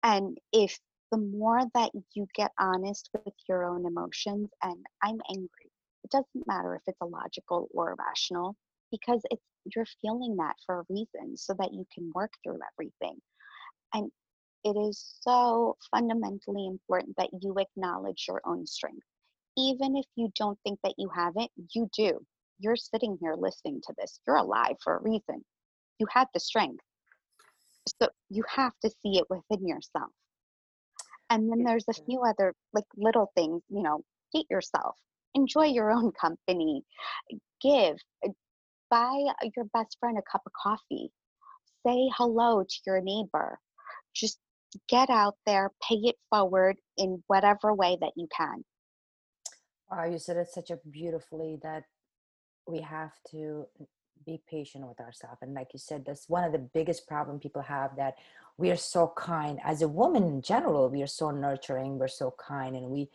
And 0.03 0.37
if 0.51 0.79
the 1.11 1.17
more 1.17 1.61
that 1.73 1.91
you 2.13 2.27
get 2.35 2.51
honest 2.59 3.09
with 3.13 3.33
your 3.49 3.65
own 3.65 3.87
emotions, 3.87 4.49
and 4.61 4.85
I'm 5.01 5.19
angry, 5.31 5.62
it 6.03 6.11
doesn't 6.11 6.47
matter 6.47 6.75
if 6.75 6.81
it's 6.87 6.97
illogical 7.01 7.67
or 7.73 7.95
irrational 7.97 8.55
because 8.91 9.21
it's 9.31 9.41
you're 9.75 9.85
feeling 10.01 10.35
that 10.37 10.55
for 10.65 10.79
a 10.79 10.83
reason 10.89 11.37
so 11.37 11.53
that 11.57 11.73
you 11.73 11.85
can 11.93 12.11
work 12.13 12.31
through 12.43 12.59
everything. 12.73 13.17
And 13.93 14.11
it 14.63 14.77
is 14.77 15.17
so 15.21 15.77
fundamentally 15.91 16.67
important 16.67 17.15
that 17.17 17.29
you 17.41 17.55
acknowledge 17.57 18.25
your 18.27 18.41
own 18.45 18.65
strength. 18.65 19.05
Even 19.57 19.95
if 19.95 20.05
you 20.15 20.29
don't 20.35 20.57
think 20.63 20.79
that 20.83 20.95
you 20.97 21.09
have 21.15 21.33
it, 21.35 21.49
you 21.73 21.89
do. 21.95 22.19
You're 22.59 22.75
sitting 22.75 23.17
here 23.21 23.35
listening 23.37 23.81
to 23.85 23.93
this. 23.97 24.19
You're 24.25 24.37
alive 24.37 24.75
for 24.83 24.97
a 24.97 25.01
reason. 25.01 25.43
You 25.99 26.07
have 26.11 26.27
the 26.33 26.39
strength. 26.39 26.83
So 27.99 28.09
you 28.29 28.43
have 28.49 28.73
to 28.83 28.89
see 28.89 29.19
it 29.19 29.25
within 29.29 29.67
yourself. 29.67 30.11
And 31.29 31.51
then 31.51 31.63
there's 31.63 31.85
a 31.89 31.93
few 31.93 32.21
other 32.21 32.53
like 32.73 32.85
little 32.95 33.31
things, 33.35 33.61
you 33.69 33.83
know, 33.83 34.01
date 34.33 34.45
yourself, 34.49 34.95
enjoy 35.35 35.65
your 35.65 35.91
own 35.91 36.11
company, 36.19 36.83
give, 37.61 37.97
uh, 38.25 38.29
buy 38.89 39.17
your 39.55 39.65
best 39.73 39.97
friend 39.99 40.17
a 40.17 40.21
cup 40.31 40.41
of 40.45 40.51
coffee, 40.53 41.11
say 41.85 42.09
hello 42.15 42.63
to 42.63 42.75
your 42.85 43.01
neighbor. 43.01 43.59
Just 44.15 44.37
get 44.89 45.09
out 45.09 45.35
there, 45.45 45.71
pay 45.87 45.95
it 45.95 46.15
forward 46.29 46.77
in 46.97 47.23
whatever 47.27 47.73
way 47.73 47.97
that 48.01 48.11
you 48.15 48.27
can. 48.35 48.63
Wow, 49.91 50.05
you 50.05 50.17
said 50.17 50.37
it 50.37 50.49
such 50.49 50.71
a 50.71 50.79
beautifully 50.89 51.59
that 51.61 51.83
we 52.67 52.81
have 52.81 53.11
to 53.31 53.67
be 54.25 54.41
patient 54.49 54.87
with 54.87 54.99
ourselves. 54.99 55.39
And 55.41 55.53
like 55.53 55.67
you 55.73 55.79
said, 55.79 56.03
that's 56.05 56.29
one 56.29 56.43
of 56.43 56.51
the 56.51 56.69
biggest 56.73 57.07
problem 57.07 57.39
people 57.39 57.61
have 57.61 57.95
that 57.97 58.15
we 58.57 58.71
are 58.71 58.77
so 58.77 59.11
kind 59.15 59.59
as 59.63 59.81
a 59.81 59.87
woman 59.87 60.23
in 60.23 60.41
general 60.41 60.89
we 60.89 61.01
are 61.01 61.07
so 61.07 61.31
nurturing 61.31 61.97
we're 61.97 62.07
so 62.07 62.33
kind 62.37 62.75
and 62.75 62.85
we 62.87 63.09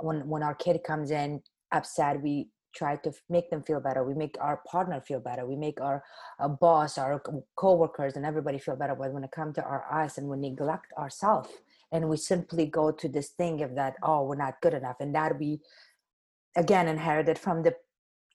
when 0.00 0.26
when 0.28 0.42
our 0.42 0.54
kid 0.54 0.82
comes 0.84 1.10
in 1.10 1.42
upset 1.72 2.20
we 2.22 2.48
try 2.74 2.94
to 2.96 3.12
make 3.28 3.50
them 3.50 3.62
feel 3.62 3.80
better 3.80 4.04
we 4.04 4.14
make 4.14 4.36
our 4.40 4.62
partner 4.70 5.00
feel 5.00 5.20
better 5.20 5.44
we 5.46 5.56
make 5.56 5.80
our, 5.80 6.02
our 6.38 6.48
boss 6.48 6.98
our 6.98 7.20
co-workers 7.56 8.16
and 8.16 8.24
everybody 8.24 8.58
feel 8.58 8.76
better 8.76 8.94
but 8.94 9.12
when 9.12 9.24
it 9.24 9.30
comes 9.32 9.54
to 9.56 9.64
our 9.64 9.84
us 9.92 10.18
and 10.18 10.28
we 10.28 10.36
neglect 10.36 10.92
ourselves 10.96 11.50
and 11.92 12.08
we 12.08 12.16
simply 12.16 12.66
go 12.66 12.92
to 12.92 13.08
this 13.08 13.30
thing 13.30 13.62
of 13.62 13.74
that 13.74 13.94
oh 14.02 14.24
we're 14.24 14.36
not 14.36 14.60
good 14.62 14.74
enough 14.74 14.96
and 15.00 15.14
that 15.14 15.38
we 15.38 15.60
again 16.56 16.86
inherited 16.86 17.38
from 17.38 17.62
the 17.62 17.74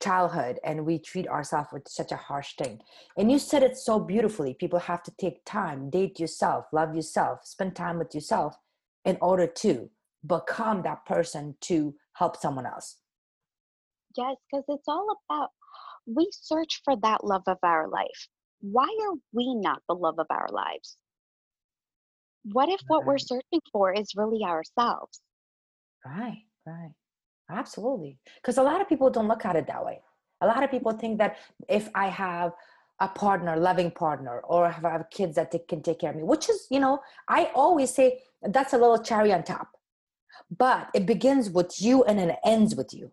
childhood 0.01 0.59
and 0.63 0.85
we 0.85 0.99
treat 0.99 1.27
ourselves 1.27 1.69
with 1.71 1.87
such 1.87 2.11
a 2.11 2.17
harsh 2.17 2.55
thing. 2.57 2.79
And 3.17 3.31
you 3.31 3.39
said 3.39 3.63
it 3.63 3.77
so 3.77 3.99
beautifully 3.99 4.53
people 4.53 4.79
have 4.79 5.03
to 5.03 5.11
take 5.17 5.45
time 5.45 5.89
date 5.89 6.19
yourself 6.19 6.65
love 6.73 6.95
yourself 6.95 7.39
spend 7.43 7.75
time 7.75 7.97
with 7.97 8.13
yourself 8.13 8.55
in 9.05 9.17
order 9.21 9.47
to 9.47 9.89
become 10.25 10.81
that 10.83 11.05
person 11.05 11.55
to 11.61 11.95
help 12.13 12.35
someone 12.37 12.65
else 12.65 12.97
yes 14.17 14.35
because 14.51 14.65
it's 14.67 14.87
all 14.87 15.17
about 15.29 15.49
we 16.05 16.29
search 16.31 16.81
for 16.83 16.95
that 16.97 17.23
love 17.23 17.43
of 17.47 17.57
our 17.63 17.87
life 17.87 18.27
why 18.61 18.87
are 19.03 19.15
we 19.33 19.55
not 19.55 19.81
the 19.89 19.95
love 19.95 20.19
of 20.19 20.27
our 20.29 20.47
lives 20.51 20.97
what 22.51 22.69
if 22.69 22.79
what 22.87 23.05
we're 23.05 23.17
searching 23.17 23.61
for 23.71 23.93
is 23.93 24.13
really 24.15 24.43
ourselves 24.43 25.21
right 26.05 26.43
right 26.65 26.91
Absolutely. 27.49 28.17
Because 28.35 28.57
a 28.57 28.63
lot 28.63 28.81
of 28.81 28.89
people 28.89 29.09
don't 29.09 29.27
look 29.27 29.45
at 29.45 29.55
it 29.55 29.67
that 29.67 29.85
way. 29.85 30.01
A 30.41 30.47
lot 30.47 30.63
of 30.63 30.71
people 30.71 30.91
think 30.91 31.17
that 31.19 31.37
if 31.69 31.89
I 31.95 32.07
have 32.07 32.53
a 32.99 33.07
partner, 33.07 33.57
loving 33.57 33.91
partner, 33.91 34.39
or 34.39 34.67
if 34.67 34.83
I 34.83 34.91
have 34.91 35.09
kids 35.09 35.35
that 35.35 35.53
can 35.67 35.81
take 35.81 35.99
care 35.99 36.11
of 36.11 36.15
me, 36.15 36.23
which 36.23 36.49
is, 36.49 36.67
you 36.69 36.79
know, 36.79 37.01
I 37.27 37.51
always 37.55 37.93
say 37.93 38.21
that's 38.41 38.73
a 38.73 38.77
little 38.77 38.99
cherry 38.99 39.33
on 39.33 39.43
top. 39.43 39.69
But 40.55 40.89
it 40.93 41.05
begins 41.05 41.49
with 41.49 41.81
you 41.81 42.03
and 42.03 42.19
it 42.19 42.37
ends 42.43 42.75
with 42.75 42.93
you. 42.93 43.11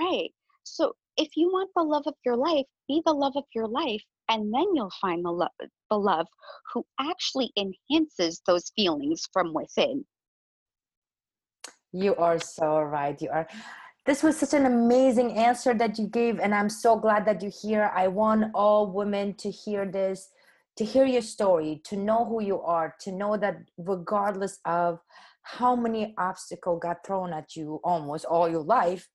Right. 0.00 0.30
So 0.64 0.92
if 1.16 1.28
you 1.36 1.48
want 1.48 1.70
the 1.74 1.82
love 1.82 2.04
of 2.06 2.14
your 2.24 2.36
life, 2.36 2.66
be 2.88 3.02
the 3.06 3.12
love 3.12 3.32
of 3.36 3.44
your 3.54 3.66
life, 3.66 4.02
and 4.28 4.52
then 4.52 4.66
you'll 4.74 4.92
find 5.00 5.24
the 5.24 5.30
love, 5.30 5.50
the 5.90 5.98
love 5.98 6.26
who 6.72 6.84
actually 7.00 7.52
enhances 7.56 8.42
those 8.46 8.70
feelings 8.76 9.28
from 9.32 9.54
within. 9.54 10.04
You 11.92 12.14
are 12.16 12.38
so 12.38 12.80
right. 12.80 13.20
You 13.20 13.30
are. 13.30 13.48
This 14.04 14.22
was 14.22 14.36
such 14.36 14.54
an 14.54 14.66
amazing 14.66 15.32
answer 15.32 15.74
that 15.74 15.98
you 15.98 16.06
gave, 16.06 16.38
and 16.38 16.54
I'm 16.54 16.68
so 16.68 16.96
glad 16.96 17.24
that 17.26 17.42
you're 17.42 17.50
here. 17.62 17.90
I 17.94 18.08
want 18.08 18.52
all 18.54 18.86
women 18.86 19.34
to 19.34 19.50
hear 19.50 19.86
this, 19.86 20.28
to 20.76 20.84
hear 20.84 21.06
your 21.06 21.22
story, 21.22 21.80
to 21.84 21.96
know 21.96 22.24
who 22.24 22.42
you 22.42 22.60
are, 22.60 22.94
to 23.00 23.12
know 23.12 23.36
that 23.36 23.62
regardless 23.78 24.58
of 24.64 25.00
how 25.46 25.76
many 25.76 26.12
obstacles 26.18 26.80
got 26.82 27.06
thrown 27.06 27.32
at 27.32 27.54
you 27.54 27.80
almost 27.84 28.24
all 28.24 28.48
your 28.48 28.64
life, 28.64 29.08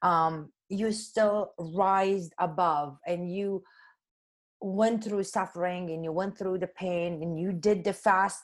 um, 0.00 0.50
you 0.70 0.90
still 0.92 1.52
rise 1.58 2.30
above 2.38 2.96
and 3.06 3.30
you 3.30 3.62
went 4.62 5.04
through 5.04 5.22
suffering 5.22 5.90
and 5.90 6.02
you 6.02 6.10
went 6.10 6.38
through 6.38 6.58
the 6.58 6.66
pain 6.66 7.22
and 7.22 7.38
you 7.38 7.52
did 7.52 7.84
the 7.84 7.92
fast 7.92 8.42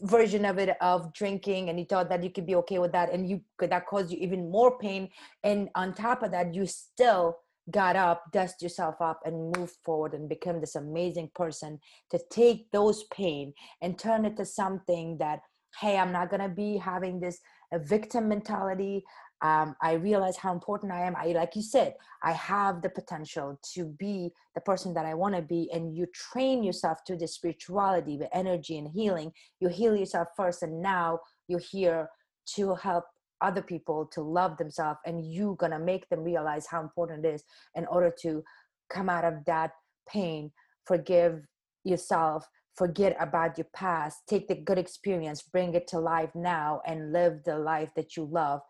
version 0.00 0.46
of 0.46 0.58
it 0.58 0.76
of 0.80 1.12
drinking 1.12 1.68
and 1.68 1.78
you 1.78 1.84
thought 1.84 2.08
that 2.08 2.22
you 2.24 2.30
could 2.30 2.46
be 2.46 2.54
okay 2.54 2.78
with 2.78 2.92
that 2.92 3.12
and 3.12 3.28
you 3.28 3.40
could 3.58 3.70
that 3.70 3.86
caused 3.86 4.10
you 4.10 4.18
even 4.18 4.50
more 4.50 4.78
pain 4.78 5.10
and 5.44 5.68
on 5.74 5.92
top 5.92 6.22
of 6.22 6.30
that 6.30 6.54
you 6.54 6.64
still 6.64 7.36
got 7.70 7.96
up 7.96 8.22
dust 8.32 8.62
yourself 8.62 8.94
up 9.00 9.20
and 9.24 9.52
move 9.56 9.72
forward 9.84 10.14
and 10.14 10.28
become 10.28 10.60
this 10.60 10.76
amazing 10.76 11.28
person 11.34 11.78
to 12.10 12.18
take 12.30 12.70
those 12.70 13.04
pain 13.12 13.52
and 13.82 13.98
turn 13.98 14.24
it 14.24 14.36
to 14.36 14.44
something 14.44 15.18
that 15.18 15.40
hey 15.80 15.98
i'm 15.98 16.12
not 16.12 16.30
going 16.30 16.40
to 16.42 16.48
be 16.48 16.76
having 16.76 17.20
this 17.20 17.40
victim 17.82 18.28
mentality. 18.28 19.04
Um, 19.40 19.76
i 19.80 19.92
realize 19.92 20.36
how 20.36 20.52
important 20.52 20.90
i 20.90 21.00
am. 21.00 21.14
I 21.16 21.26
like 21.26 21.54
you 21.54 21.62
said 21.62 21.94
i 22.22 22.32
have 22.32 22.82
the 22.82 22.88
potential 22.88 23.58
to 23.74 23.84
be 23.84 24.32
the 24.54 24.60
person 24.62 24.92
that 24.94 25.06
i 25.06 25.14
want 25.14 25.36
to 25.36 25.42
be 25.42 25.70
and 25.72 25.94
you 25.96 26.06
train 26.12 26.64
yourself 26.64 27.04
to 27.06 27.16
the 27.16 27.28
spirituality 27.28 28.16
the 28.16 28.34
energy 28.36 28.78
and 28.78 28.88
healing. 28.88 29.32
You 29.60 29.68
heal 29.68 29.94
yourself 29.96 30.28
first 30.36 30.62
and 30.62 30.82
now 30.82 31.20
you're 31.46 31.60
here 31.60 32.08
to 32.56 32.74
help 32.74 33.04
other 33.40 33.62
people 33.62 34.06
to 34.06 34.22
love 34.22 34.56
themselves 34.56 34.98
and 35.06 35.32
you're 35.32 35.54
gonna 35.56 35.78
make 35.78 36.08
them 36.08 36.24
realize 36.24 36.66
how 36.66 36.80
important 36.80 37.24
it 37.24 37.34
is 37.34 37.44
in 37.76 37.86
order 37.86 38.12
to 38.22 38.42
come 38.90 39.08
out 39.08 39.24
of 39.24 39.44
that 39.44 39.70
pain. 40.08 40.50
Forgive 40.86 41.44
yourself 41.84 42.46
forget 42.78 43.16
about 43.18 43.58
your 43.58 43.66
past 43.74 44.22
take 44.28 44.46
the 44.46 44.54
good 44.54 44.78
experience 44.78 45.42
bring 45.42 45.74
it 45.74 45.88
to 45.88 45.98
life 45.98 46.30
now 46.34 46.80
and 46.86 47.12
live 47.12 47.42
the 47.44 47.58
life 47.58 47.90
that 47.96 48.16
you 48.16 48.24
love. 48.24 48.60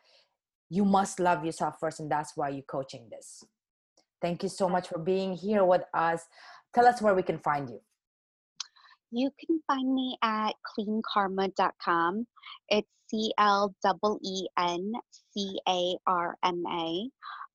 You 0.71 0.85
must 0.85 1.21
love 1.21 1.45
yourself 1.45 1.75
first 1.79 2.01
and 2.01 2.11
that's 2.11 2.33
why 2.35 2.49
you're 2.49 2.63
coaching 2.63 3.09
this. 3.11 3.45
Thank 4.21 4.43
you 4.43 4.49
so 4.49 4.69
much 4.69 4.89
for 4.89 4.99
being 4.99 5.35
here 5.35 5.65
with 5.65 5.83
us. 5.95 6.23
Tell 6.75 6.87
us 6.87 7.01
where 7.01 7.15
we 7.15 7.23
can 7.23 7.39
find 7.39 7.69
you. 7.69 7.81
You 9.11 9.31
can 9.39 9.61
find 9.67 9.95
me 9.95 10.19
at 10.23 10.55
cleencarma.com 10.67 12.27
it's 12.69 12.89
c-l-e-e-n-c-a-r-m-a 13.11 13.71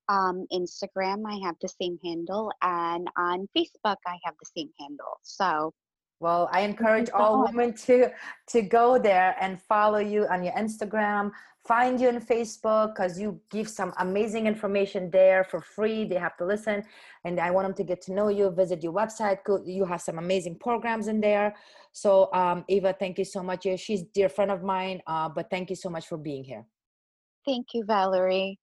um, 0.08 0.46
instagram 0.52 1.22
i 1.26 1.38
have 1.46 1.54
the 1.62 1.68
same 1.80 1.96
handle 2.04 2.50
and 2.60 3.08
on 3.16 3.48
facebook 3.56 3.96
i 4.06 4.18
have 4.24 4.34
the 4.40 4.50
same 4.56 4.70
handle. 4.80 5.20
So 5.22 5.72
well, 6.20 6.48
I 6.52 6.60
encourage 6.60 7.10
all 7.10 7.44
women 7.44 7.74
to 7.86 8.10
to 8.48 8.62
go 8.62 8.98
there 8.98 9.36
and 9.40 9.60
follow 9.60 9.98
you 9.98 10.26
on 10.26 10.42
your 10.42 10.54
Instagram, 10.54 11.32
find 11.66 12.00
you 12.00 12.08
on 12.08 12.20
Facebook 12.20 12.94
because 12.94 13.18
you 13.18 13.40
give 13.50 13.68
some 13.68 13.92
amazing 13.98 14.46
information 14.46 15.10
there 15.10 15.44
for 15.44 15.60
free. 15.60 16.04
They 16.04 16.16
have 16.16 16.36
to 16.38 16.46
listen, 16.46 16.84
and 17.24 17.40
I 17.40 17.50
want 17.50 17.66
them 17.66 17.74
to 17.74 17.84
get 17.84 18.00
to 18.02 18.12
know 18.12 18.28
you. 18.28 18.50
Visit 18.50 18.82
your 18.82 18.92
website. 18.92 19.38
You 19.66 19.84
have 19.84 20.00
some 20.00 20.18
amazing 20.18 20.58
programs 20.58 21.08
in 21.08 21.20
there. 21.20 21.54
So, 21.92 22.32
um, 22.32 22.64
Eva, 22.68 22.94
thank 22.98 23.18
you 23.18 23.24
so 23.24 23.42
much. 23.42 23.66
She's 23.76 24.02
a 24.02 24.08
dear 24.14 24.28
friend 24.28 24.50
of 24.50 24.62
mine, 24.62 25.02
uh, 25.06 25.28
but 25.28 25.50
thank 25.50 25.70
you 25.70 25.76
so 25.76 25.90
much 25.90 26.06
for 26.06 26.18
being 26.18 26.44
here. 26.44 26.64
Thank 27.44 27.66
you, 27.74 27.84
Valerie. 27.84 28.58